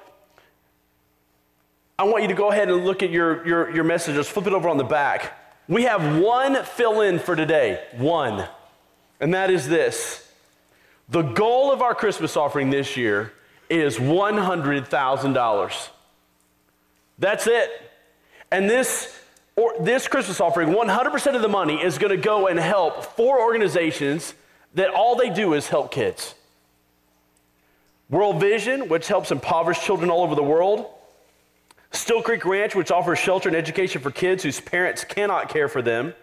I 2.02 2.04
want 2.04 2.22
you 2.22 2.28
to 2.30 2.34
go 2.34 2.50
ahead 2.50 2.68
and 2.68 2.84
look 2.84 3.04
at 3.04 3.10
your, 3.10 3.46
your, 3.46 3.70
your 3.70 3.84
messages, 3.84 4.28
flip 4.28 4.48
it 4.48 4.52
over 4.52 4.68
on 4.68 4.76
the 4.76 4.82
back. 4.82 5.38
We 5.68 5.84
have 5.84 6.18
one 6.20 6.64
fill 6.64 7.00
in 7.00 7.20
for 7.20 7.36
today, 7.36 7.80
one. 7.92 8.48
And 9.20 9.32
that 9.34 9.50
is 9.50 9.68
this 9.68 10.28
the 11.08 11.22
goal 11.22 11.70
of 11.70 11.80
our 11.80 11.94
Christmas 11.94 12.36
offering 12.36 12.70
this 12.70 12.96
year 12.96 13.32
is 13.70 13.98
$100,000. 13.98 15.88
That's 17.20 17.46
it. 17.46 17.70
And 18.50 18.68
this, 18.68 19.16
or, 19.54 19.72
this 19.78 20.08
Christmas 20.08 20.40
offering, 20.40 20.70
100% 20.70 21.36
of 21.36 21.42
the 21.42 21.48
money 21.48 21.80
is 21.80 21.98
going 21.98 22.10
to 22.10 22.16
go 22.16 22.48
and 22.48 22.58
help 22.58 23.04
four 23.16 23.40
organizations 23.40 24.34
that 24.74 24.90
all 24.90 25.14
they 25.14 25.30
do 25.30 25.54
is 25.54 25.68
help 25.68 25.92
kids. 25.92 26.34
World 28.10 28.40
Vision, 28.40 28.88
which 28.88 29.06
helps 29.06 29.30
impoverished 29.30 29.84
children 29.84 30.10
all 30.10 30.24
over 30.24 30.34
the 30.34 30.42
world. 30.42 30.88
Still 31.92 32.22
Creek 32.22 32.44
Ranch, 32.44 32.74
which 32.74 32.90
offers 32.90 33.18
shelter 33.18 33.48
and 33.48 33.56
education 33.56 34.00
for 34.00 34.10
kids 34.10 34.42
whose 34.42 34.60
parents 34.60 35.04
cannot 35.04 35.48
care 35.48 35.68
for 35.68 35.82
them. 35.82 36.14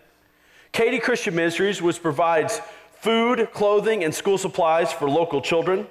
Katy 0.71 0.99
Christian 0.99 1.36
Ministries, 1.36 1.82
which 1.82 2.01
provides 2.01 2.60
food, 2.93 3.49
clothing, 3.53 4.03
and 4.03 4.13
school 4.13 4.38
supplies 4.38 4.91
for 4.91 5.10
local 5.10 5.41
children. 5.41 5.88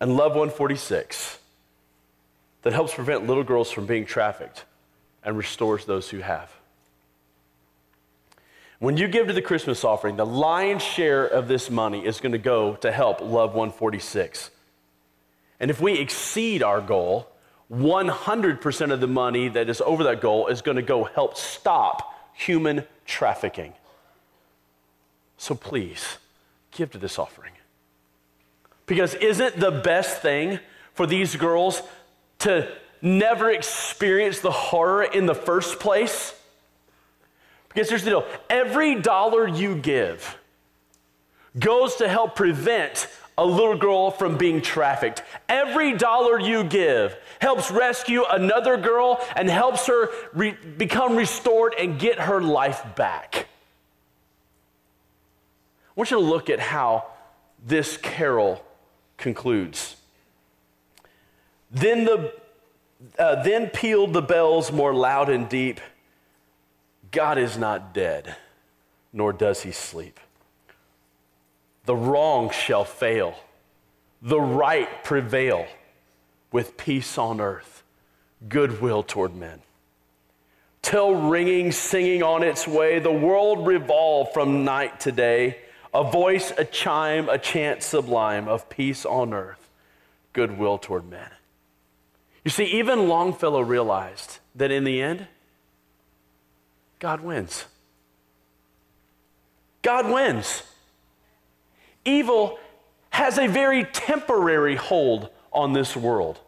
And 0.00 0.16
Love 0.16 0.32
146, 0.32 1.38
that 2.62 2.72
helps 2.72 2.94
prevent 2.94 3.26
little 3.26 3.44
girls 3.44 3.70
from 3.70 3.86
being 3.86 4.06
trafficked 4.06 4.64
and 5.24 5.36
restores 5.36 5.84
those 5.84 6.08
who 6.08 6.18
have. 6.18 6.52
When 8.78 8.96
you 8.96 9.08
give 9.08 9.26
to 9.26 9.32
the 9.32 9.42
Christmas 9.42 9.84
offering, 9.84 10.16
the 10.16 10.26
lion's 10.26 10.82
share 10.82 11.26
of 11.26 11.48
this 11.48 11.68
money 11.68 12.06
is 12.06 12.20
going 12.20 12.32
to 12.32 12.38
go 12.38 12.76
to 12.76 12.92
help 12.92 13.20
Love 13.20 13.54
146. 13.54 14.50
And 15.58 15.70
if 15.70 15.80
we 15.80 15.98
exceed 15.98 16.62
our 16.62 16.80
goal, 16.80 17.28
100% 17.70 18.92
of 18.92 19.00
the 19.00 19.06
money 19.06 19.48
that 19.48 19.68
is 19.68 19.80
over 19.82 20.04
that 20.04 20.20
goal 20.20 20.46
is 20.46 20.62
going 20.62 20.76
to 20.76 20.82
go 20.82 21.04
help 21.04 21.36
stop 21.36 22.14
human 22.34 22.84
trafficking. 23.04 23.74
So 25.36 25.54
please, 25.54 26.18
give 26.70 26.90
to 26.92 26.98
this 26.98 27.18
offering. 27.18 27.52
Because 28.86 29.14
isn't 29.14 29.60
the 29.60 29.70
best 29.70 30.22
thing 30.22 30.60
for 30.94 31.06
these 31.06 31.36
girls 31.36 31.82
to 32.40 32.68
never 33.02 33.50
experience 33.50 34.40
the 34.40 34.50
horror 34.50 35.04
in 35.04 35.26
the 35.26 35.34
first 35.34 35.78
place? 35.78 36.34
Because 37.68 37.90
here's 37.90 38.02
the 38.02 38.10
deal 38.10 38.24
every 38.48 38.96
dollar 38.96 39.46
you 39.46 39.76
give 39.76 40.38
goes 41.58 41.96
to 41.96 42.08
help 42.08 42.34
prevent 42.34 43.08
a 43.38 43.46
little 43.46 43.76
girl 43.76 44.10
from 44.10 44.36
being 44.36 44.60
trafficked. 44.60 45.22
Every 45.48 45.96
dollar 45.96 46.40
you 46.40 46.64
give 46.64 47.16
helps 47.40 47.70
rescue 47.70 48.24
another 48.28 48.76
girl 48.76 49.24
and 49.36 49.48
helps 49.48 49.86
her 49.86 50.10
re- 50.34 50.58
become 50.76 51.14
restored 51.14 51.74
and 51.78 52.00
get 52.00 52.18
her 52.18 52.42
life 52.42 52.84
back. 52.96 53.46
I 55.86 55.92
want 55.94 56.10
you 56.10 56.16
to 56.18 56.22
look 56.22 56.50
at 56.50 56.58
how 56.58 57.06
this 57.64 57.96
carol 57.96 58.64
concludes. 59.16 59.96
Then, 61.70 62.04
the, 62.04 62.34
uh, 63.18 63.42
then 63.44 63.68
pealed 63.68 64.14
the 64.14 64.22
bells 64.22 64.72
more 64.72 64.92
loud 64.92 65.28
and 65.28 65.48
deep. 65.48 65.80
God 67.12 67.38
is 67.38 67.56
not 67.56 67.94
dead, 67.94 68.34
nor 69.12 69.32
does 69.32 69.62
he 69.62 69.70
sleep. 69.70 70.18
The 71.88 71.96
wrong 71.96 72.50
shall 72.50 72.84
fail, 72.84 73.34
the 74.20 74.38
right 74.38 75.02
prevail 75.04 75.66
with 76.52 76.76
peace 76.76 77.16
on 77.16 77.40
earth, 77.40 77.82
goodwill 78.46 79.02
toward 79.02 79.34
men. 79.34 79.62
Till 80.82 81.14
ringing, 81.14 81.72
singing 81.72 82.22
on 82.22 82.42
its 82.42 82.68
way, 82.68 82.98
the 82.98 83.10
world 83.10 83.66
revolve 83.66 84.34
from 84.34 84.66
night 84.66 85.00
to 85.00 85.12
day, 85.12 85.60
a 85.94 86.04
voice, 86.04 86.52
a 86.58 86.64
chime, 86.66 87.30
a 87.30 87.38
chant 87.38 87.82
sublime 87.82 88.48
of 88.48 88.68
peace 88.68 89.06
on 89.06 89.32
earth, 89.32 89.70
goodwill 90.34 90.76
toward 90.76 91.08
men. 91.08 91.30
You 92.44 92.50
see, 92.50 92.64
even 92.64 93.08
Longfellow 93.08 93.62
realized 93.62 94.40
that 94.56 94.70
in 94.70 94.84
the 94.84 95.00
end, 95.00 95.26
God 96.98 97.22
wins. 97.22 97.64
God 99.80 100.12
wins. 100.12 100.64
Evil 102.08 102.58
has 103.10 103.38
a 103.38 103.46
very 103.46 103.84
temporary 103.84 104.76
hold 104.76 105.28
on 105.52 105.74
this 105.74 105.94
world. 105.94 106.40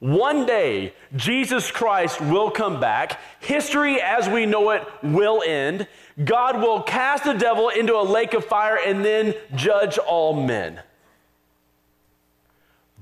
One 0.00 0.46
day, 0.46 0.94
Jesus 1.14 1.70
Christ 1.70 2.20
will 2.20 2.50
come 2.50 2.80
back. 2.80 3.20
History 3.38 4.00
as 4.00 4.28
we 4.28 4.46
know 4.46 4.70
it 4.70 4.82
will 5.00 5.44
end. 5.46 5.86
God 6.24 6.60
will 6.60 6.82
cast 6.82 7.22
the 7.22 7.34
devil 7.34 7.68
into 7.68 7.94
a 7.94 8.02
lake 8.02 8.34
of 8.34 8.44
fire 8.44 8.80
and 8.84 9.04
then 9.04 9.34
judge 9.54 9.98
all 9.98 10.34
men. 10.34 10.80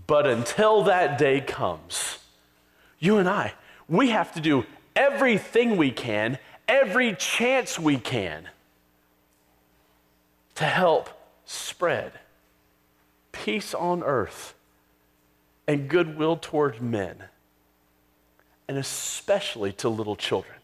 But 0.06 0.26
until 0.26 0.82
that 0.84 1.16
day 1.16 1.40
comes, 1.40 2.18
you 2.98 3.16
and 3.16 3.30
I, 3.30 3.54
we 3.88 4.10
have 4.10 4.34
to 4.34 4.42
do 4.42 4.66
everything 4.94 5.78
we 5.78 5.90
can, 5.90 6.38
every 6.68 7.14
chance 7.14 7.78
we 7.78 7.96
can 7.96 8.46
to 10.56 10.64
help 10.64 11.08
spread 11.50 12.12
peace 13.32 13.74
on 13.74 14.02
earth 14.04 14.54
and 15.66 15.88
goodwill 15.88 16.36
toward 16.36 16.80
men, 16.80 17.24
and 18.68 18.78
especially 18.78 19.72
to 19.72 19.88
little 19.88 20.14
children. 20.16 20.54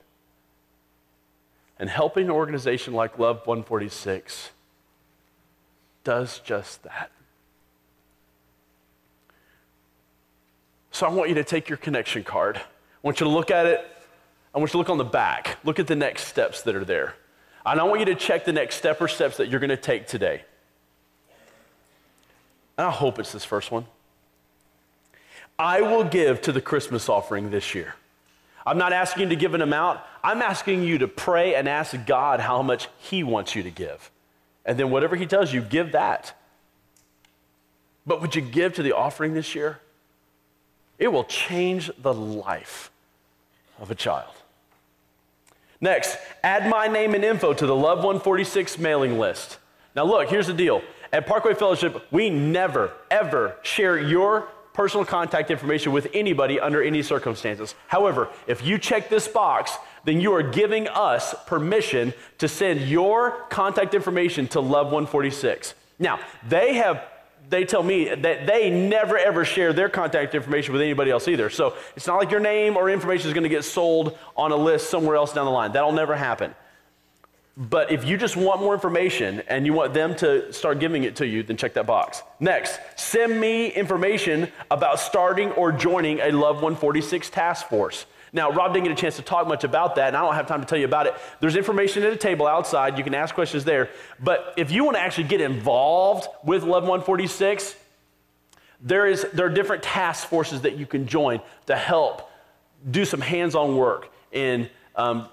And 1.79 1.91
helping 1.91 2.27
an 2.27 2.31
organization 2.31 2.95
like 2.95 3.19
Love 3.19 3.47
146 3.47 4.51
does 6.05 6.39
just 6.39 6.83
that. 6.85 7.11
So 10.93 11.07
I 11.07 11.11
want 11.11 11.29
you 11.29 11.35
to 11.35 11.45
take 11.45 11.69
your 11.69 11.77
connection 11.77 12.25
card. 12.25 12.57
I 12.57 12.63
want 13.03 13.21
you 13.21 13.25
to 13.25 13.31
look 13.31 13.51
at 13.51 13.67
it. 13.67 13.81
I 14.55 14.59
want 14.59 14.71
you 14.71 14.73
to 14.73 14.79
look 14.79 14.89
on 14.89 14.99
the 14.99 15.05
back. 15.05 15.59
Look 15.65 15.79
at 15.79 15.87
the 15.87 15.97
next 15.97 16.29
steps 16.29 16.63
that 16.63 16.75
are 16.75 16.85
there. 16.85 17.15
And 17.67 17.81
I 17.81 17.85
want 17.85 17.99
you 18.01 18.07
to 18.07 18.15
check 18.15 18.45
the 18.45 18.53
next 18.53 18.77
step 18.77 19.01
or 19.01 19.09
steps 19.09 19.37
that 19.37 19.49
you're 19.49 19.61
going 19.61 19.71
to 19.71 19.77
take 19.77 20.07
today. 20.07 20.43
And 22.79 22.87
I 22.87 22.91
hope 22.91 23.19
it's 23.19 23.33
this 23.33 23.45
first 23.45 23.71
one. 23.71 23.87
I 25.59 25.81
will 25.81 26.05
give 26.05 26.43
to 26.43 26.53
the 26.53 26.61
Christmas 26.61 27.09
offering 27.09 27.51
this 27.51 27.75
year. 27.75 27.95
I'm 28.67 28.79
not 28.79 28.93
asking 28.93 29.25
you 29.25 29.29
to 29.31 29.37
give 29.37 29.55
an 29.55 29.63
amount. 29.63 30.01
I'm 30.23 30.43
asking 30.43 30.83
you 30.83 30.99
to 30.99 31.09
pray 31.09 31.55
and 31.55 31.69
ask 31.69 31.95
God 32.05 32.41
how 32.41 32.63
much 32.63 32.89
He 32.99 33.23
wants 33.23 33.55
you 33.55 33.63
to 33.63 33.71
give. 33.71 34.11
And 34.65 34.79
then 34.79 34.91
whatever 34.91 35.17
He 35.17 35.27
tells 35.27 35.53
you, 35.53 35.63
give 35.63 35.93
that. 35.93 36.35
But 38.07 38.21
would 38.21 38.35
you 38.35 38.43
give 38.43 38.75
to 38.75 38.83
the 38.83 38.93
offering 38.93 39.35
this 39.35 39.55
year? 39.55 39.81
It 40.99 41.09
will 41.09 41.25
change 41.25 41.91
the 41.99 42.13
life 42.13 42.91
of 43.79 43.91
a 43.91 43.95
child. 43.95 44.33
Next, 45.81 46.17
add 46.43 46.69
my 46.69 46.89
name 46.89 47.15
and 47.15 47.25
info 47.25 47.53
to 47.53 47.67
the 47.67 47.77
Love 47.77 47.99
146 47.99 48.79
mailing 48.79 49.19
list. 49.19 49.59
Now, 49.95 50.05
look, 50.05 50.29
here's 50.29 50.47
the 50.47 50.55
deal. 50.55 50.83
At 51.13 51.27
Parkway 51.27 51.55
Fellowship, 51.55 52.07
we 52.11 52.31
never, 52.31 52.93
ever 53.11 53.57
share 53.63 53.99
your 53.99 54.49
personal 54.73 55.07
contact 55.07 55.51
information 55.51 55.93
with 55.93 56.09
anybody 56.13 56.61
under 56.61 56.83
any 56.83 57.03
circumstances. 57.03 57.75
However, 57.87 58.29
if 58.47 58.65
you 58.65 58.77
check 58.77 59.09
this 59.09 59.27
box, 59.27 59.73
then 60.05 60.21
you 60.21 60.35
are 60.35 60.43
giving 60.43 60.87
us 60.89 61.35
permission 61.47 62.13
to 62.39 62.47
send 62.47 62.83
your 62.83 63.31
contact 63.49 63.95
information 63.95 64.47
to 64.49 64.61
Love 64.61 64.87
146. 64.87 65.75
Now, 65.99 66.21
they 66.47 66.75
have 66.75 67.03
they 67.49 67.65
tell 67.65 67.83
me 67.83 68.13
that 68.13 68.47
they 68.47 68.71
never 68.71 69.17
ever 69.17 69.45
share 69.45 69.73
their 69.73 69.89
contact 69.89 70.35
information 70.35 70.73
with 70.73 70.83
anybody 70.83 71.13
else 71.13 71.29
either. 71.29 71.49
So 71.49 71.75
it's 71.95 72.07
not 72.07 72.17
like 72.17 72.33
your 72.33 72.41
name 72.41 72.77
or 72.77 72.91
information 72.91 73.29
is 73.29 73.35
going 73.35 73.45
to 73.45 73.49
get 73.49 73.65
sold 73.65 74.19
on 74.37 74.51
a 74.51 74.57
list 74.57 74.91
somewhere 74.91 75.15
else 75.15 75.33
down 75.33 75.45
the 75.45 75.53
line. 75.53 75.71
That'll 75.71 75.93
never 75.93 76.17
happen. 76.17 76.57
But 77.57 77.91
if 77.91 78.05
you 78.05 78.19
just 78.19 78.37
want 78.37 78.61
more 78.61 78.75
information 78.75 79.43
and 79.49 79.65
you 79.65 79.73
want 79.73 79.95
them 79.95 80.15
to 80.17 80.53
start 80.53 80.79
giving 80.79 81.05
it 81.05 81.17
to 81.17 81.27
you, 81.27 81.43
then 81.43 81.57
check 81.57 81.73
that 81.75 81.87
box. 81.87 82.23
Next, 82.39 82.79
send 82.97 83.41
me 83.41 83.69
information 83.69 84.53
about 84.71 85.01
starting 85.01 85.53
or 85.53 85.73
joining 85.73 86.21
a 86.21 86.33
Love 86.33 86.57
146 86.57 87.31
task 87.31 87.69
force. 87.69 88.05
Now, 88.35 88.51
Rob 88.51 88.75
didn't 88.75 88.89
get 88.89 88.99
a 88.99 89.01
chance 89.01 89.17
to 89.17 89.23
talk 89.23 89.49
much 89.49 89.65
about 89.65 89.95
that, 89.95 90.09
and 90.09 90.17
I 90.17 90.21
don't 90.21 90.35
have 90.35 90.47
time 90.47 90.61
to 90.61 90.67
tell 90.67 90.79
you 90.79 90.85
about 90.85 91.07
it. 91.07 91.15
There's 91.41 91.57
information 91.57 92.03
at 92.03 92.13
a 92.13 92.17
table 92.17 92.47
outside. 92.47 92.99
You 92.99 93.05
can 93.05 93.15
ask 93.15 93.35
questions 93.35 93.65
there. 93.65 93.89
But 94.23 94.53
if 94.59 94.71
you 94.71 94.85
want 94.85 94.99
to 94.99 95.01
actually 95.01 95.29
get 95.29 95.41
involved 95.41 96.29
with 96.45 96.63
Love 96.63 96.83
146, 96.83 97.75
there, 98.83 99.07
is, 99.07 99.27
there 99.33 99.47
are 99.47 99.51
different 99.51 99.83
task 99.83 100.29
forces 100.29 100.61
that 100.63 100.77
you 100.77 100.85
can 100.85 101.07
join 101.07 101.41
to 101.67 101.75
help 101.75 102.31
do 102.91 103.07
some 103.07 103.23
hands 103.23 103.55
on 103.55 103.77
work 103.77 104.13
in 104.33 104.69
um, 104.97 105.29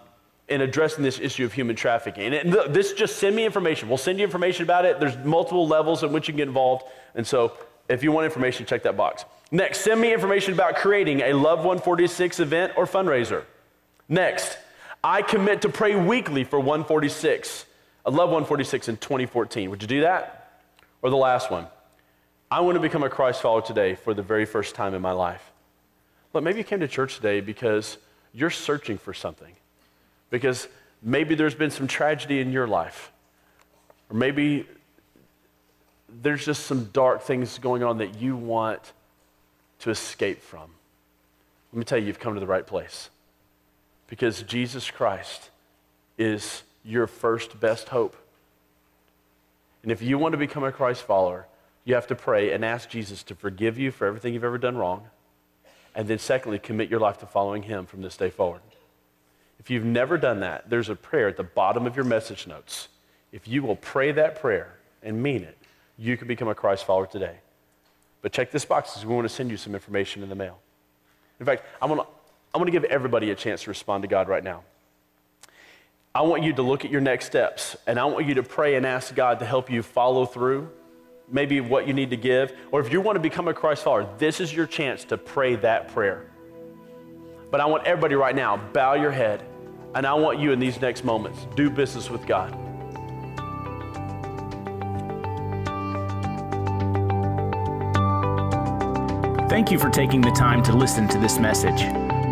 in 0.49 0.61
addressing 0.61 1.03
this 1.03 1.19
issue 1.19 1.45
of 1.45 1.53
human 1.53 1.75
trafficking. 1.75 2.33
And 2.33 2.53
this 2.69 2.93
just 2.93 3.17
send 3.17 3.35
me 3.35 3.45
information. 3.45 3.87
We'll 3.87 3.97
send 3.97 4.19
you 4.19 4.25
information 4.25 4.63
about 4.63 4.85
it. 4.85 4.99
There's 4.99 5.17
multiple 5.17 5.67
levels 5.67 6.03
in 6.03 6.11
which 6.11 6.27
you 6.27 6.33
can 6.33 6.37
get 6.37 6.47
involved. 6.47 6.85
And 7.15 7.25
so 7.25 7.53
if 7.87 8.03
you 8.03 8.11
want 8.11 8.25
information, 8.25 8.65
check 8.65 8.83
that 8.83 8.97
box. 8.97 9.25
Next, 9.51 9.81
send 9.81 10.01
me 10.01 10.13
information 10.13 10.53
about 10.53 10.75
creating 10.75 11.21
a 11.21 11.33
Love 11.33 11.59
146 11.59 12.39
event 12.39 12.73
or 12.75 12.85
fundraiser. 12.85 13.43
Next, 14.09 14.57
I 15.03 15.21
commit 15.21 15.61
to 15.61 15.69
pray 15.69 15.95
weekly 15.95 16.43
for 16.43 16.59
146, 16.59 17.65
a 18.05 18.11
Love 18.11 18.29
146 18.29 18.89
in 18.89 18.97
2014. 18.97 19.69
Would 19.69 19.81
you 19.81 19.87
do 19.87 20.01
that? 20.01 20.61
Or 21.01 21.09
the 21.09 21.17
last 21.17 21.51
one, 21.51 21.67
I 22.49 22.61
want 22.61 22.75
to 22.75 22.79
become 22.79 23.03
a 23.03 23.09
Christ 23.09 23.41
follower 23.41 23.61
today 23.61 23.95
for 23.95 24.13
the 24.13 24.21
very 24.21 24.45
first 24.45 24.75
time 24.75 24.93
in 24.93 25.01
my 25.01 25.11
life. 25.11 25.51
Look, 26.33 26.43
maybe 26.43 26.57
you 26.57 26.63
came 26.63 26.79
to 26.79 26.87
church 26.87 27.15
today 27.15 27.39
because 27.39 27.97
you're 28.33 28.49
searching 28.49 28.97
for 28.97 29.13
something 29.13 29.53
because 30.33 30.67
maybe 31.03 31.35
there's 31.35 31.53
been 31.53 31.69
some 31.69 31.85
tragedy 31.85 32.41
in 32.41 32.51
your 32.51 32.65
life, 32.65 33.11
or 34.09 34.17
maybe 34.17 34.65
there's 36.09 36.43
just 36.43 36.65
some 36.65 36.85
dark 36.85 37.21
things 37.21 37.59
going 37.59 37.83
on 37.83 37.99
that 37.99 38.19
you 38.19 38.35
want 38.35 38.93
to 39.77 39.91
escape 39.91 40.41
from. 40.41 40.71
Let 41.71 41.77
me 41.77 41.85
tell 41.85 41.99
you, 41.99 42.07
you've 42.07 42.19
come 42.19 42.33
to 42.33 42.39
the 42.39 42.47
right 42.47 42.65
place 42.65 43.11
because 44.07 44.41
Jesus 44.41 44.89
Christ 44.89 45.51
is 46.17 46.63
your 46.83 47.05
first 47.05 47.59
best 47.59 47.89
hope. 47.89 48.15
And 49.83 49.91
if 49.91 50.01
you 50.01 50.17
want 50.17 50.31
to 50.31 50.39
become 50.39 50.63
a 50.63 50.71
Christ 50.71 51.03
follower, 51.03 51.45
you 51.85 51.93
have 51.93 52.07
to 52.07 52.15
pray 52.15 52.53
and 52.53 52.65
ask 52.65 52.89
Jesus 52.89 53.21
to 53.23 53.35
forgive 53.35 53.77
you 53.77 53.91
for 53.91 54.07
everything 54.07 54.33
you've 54.33 54.43
ever 54.43 54.57
done 54.57 54.77
wrong. 54.77 55.03
And 55.93 56.07
then, 56.07 56.17
secondly, 56.17 56.57
commit 56.57 56.89
your 56.89 56.99
life 56.99 57.19
to 57.19 57.27
following 57.27 57.61
Him 57.61 57.85
from 57.85 58.01
this 58.01 58.17
day 58.17 58.31
forward. 58.31 58.61
If 59.63 59.69
you've 59.69 59.85
never 59.85 60.17
done 60.17 60.41
that, 60.41 60.69
there's 60.69 60.89
a 60.89 60.95
prayer 60.95 61.29
at 61.29 61.37
the 61.37 61.43
bottom 61.43 61.87
of 61.87 61.95
your 61.95 62.03
message 62.03 62.47
notes. 62.47 62.89
If 63.31 63.47
you 63.47 63.63
will 63.63 63.77
pray 63.77 64.11
that 64.11 64.41
prayer 64.41 64.75
and 65.01 65.23
mean 65.23 65.41
it, 65.41 65.57
you 65.97 66.17
can 66.17 66.27
become 66.27 66.49
a 66.49 66.55
Christ 66.55 66.83
follower 66.85 67.07
today. 67.07 67.37
But 68.21 68.33
check 68.33 68.51
this 68.51 68.65
box 68.65 68.89
because 68.89 69.05
we 69.05 69.15
want 69.15 69.23
to 69.25 69.33
send 69.33 69.49
you 69.49 69.55
some 69.55 69.73
information 69.73 70.21
in 70.21 70.27
the 70.27 70.35
mail. 70.35 70.59
In 71.39 71.45
fact, 71.45 71.63
I 71.81 71.85
want 71.85 72.01
to, 72.01 72.07
I 72.53 72.57
want 72.57 72.67
to 72.67 72.73
give 72.73 72.83
everybody 72.83 73.31
a 73.31 73.35
chance 73.35 73.63
to 73.63 73.69
respond 73.69 74.01
to 74.01 74.09
God 74.09 74.27
right 74.27 74.43
now. 74.43 74.63
I 76.13 76.23
want 76.23 76.43
you 76.43 76.51
to 76.51 76.61
look 76.61 76.83
at 76.83 76.91
your 76.91 76.99
next 76.99 77.27
steps 77.27 77.77
and 77.87 77.97
I 77.97 78.03
want 78.03 78.27
you 78.27 78.33
to 78.33 78.43
pray 78.43 78.75
and 78.75 78.85
ask 78.85 79.15
God 79.15 79.39
to 79.39 79.45
help 79.45 79.71
you 79.71 79.81
follow 79.81 80.25
through, 80.25 80.69
maybe 81.29 81.61
what 81.61 81.87
you 81.87 81.93
need 81.93 82.09
to 82.09 82.17
give. 82.17 82.53
Or 82.73 82.81
if 82.81 82.91
you 82.91 82.99
want 82.99 83.15
to 83.15 83.21
become 83.21 83.47
a 83.47 83.53
Christ 83.53 83.85
follower, 83.85 84.09
this 84.17 84.41
is 84.41 84.53
your 84.53 84.67
chance 84.67 85.05
to 85.05 85.17
pray 85.17 85.55
that 85.55 85.87
prayer. 85.93 86.25
But 87.49 87.61
I 87.61 87.65
want 87.67 87.85
everybody 87.85 88.15
right 88.15 88.35
now, 88.35 88.57
bow 88.57 88.95
your 88.95 89.11
head 89.11 89.41
and 89.95 90.05
I 90.05 90.13
want 90.13 90.39
you 90.39 90.51
in 90.51 90.59
these 90.59 90.79
next 90.81 91.03
moments, 91.03 91.45
do 91.55 91.69
business 91.69 92.09
with 92.09 92.25
God. 92.25 92.57
Thank 99.49 99.71
you 99.71 99.77
for 99.77 99.89
taking 99.91 100.21
the 100.21 100.31
time 100.31 100.63
to 100.63 100.75
listen 100.75 101.07
to 101.09 101.19
this 101.19 101.37
message. 101.37 101.83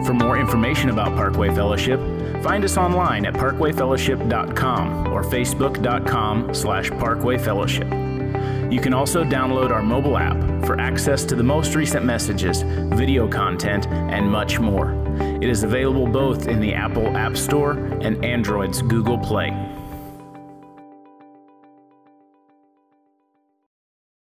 For 0.07 0.13
more 0.13 0.39
information 0.39 0.89
about 0.89 1.15
Parkway 1.15 1.53
Fellowship, 1.53 1.99
find 2.41 2.65
us 2.65 2.77
online 2.77 3.27
at 3.27 3.35
parkwayfellowship.com 3.35 5.13
or 5.13 5.23
facebook.com 5.23 6.53
slash 6.55 6.89
parkwayfellowship. 6.89 8.73
You 8.73 8.79
can 8.79 8.93
also 8.93 9.23
download 9.23 9.69
our 9.69 9.83
mobile 9.83 10.17
app 10.17 10.65
for 10.65 10.79
access 10.79 11.23
to 11.25 11.35
the 11.35 11.43
most 11.43 11.75
recent 11.75 12.05
messages, 12.05 12.63
video 12.63 13.27
content, 13.27 13.85
and 13.87 14.31
much 14.31 14.59
more. 14.59 14.93
It 15.19 15.49
is 15.49 15.63
available 15.63 16.07
both 16.07 16.47
in 16.47 16.59
the 16.59 16.73
Apple 16.73 17.07
App 17.15 17.35
Store 17.35 17.71
and 18.01 18.23
Android's 18.23 18.81
Google 18.81 19.17
Play. 19.17 19.49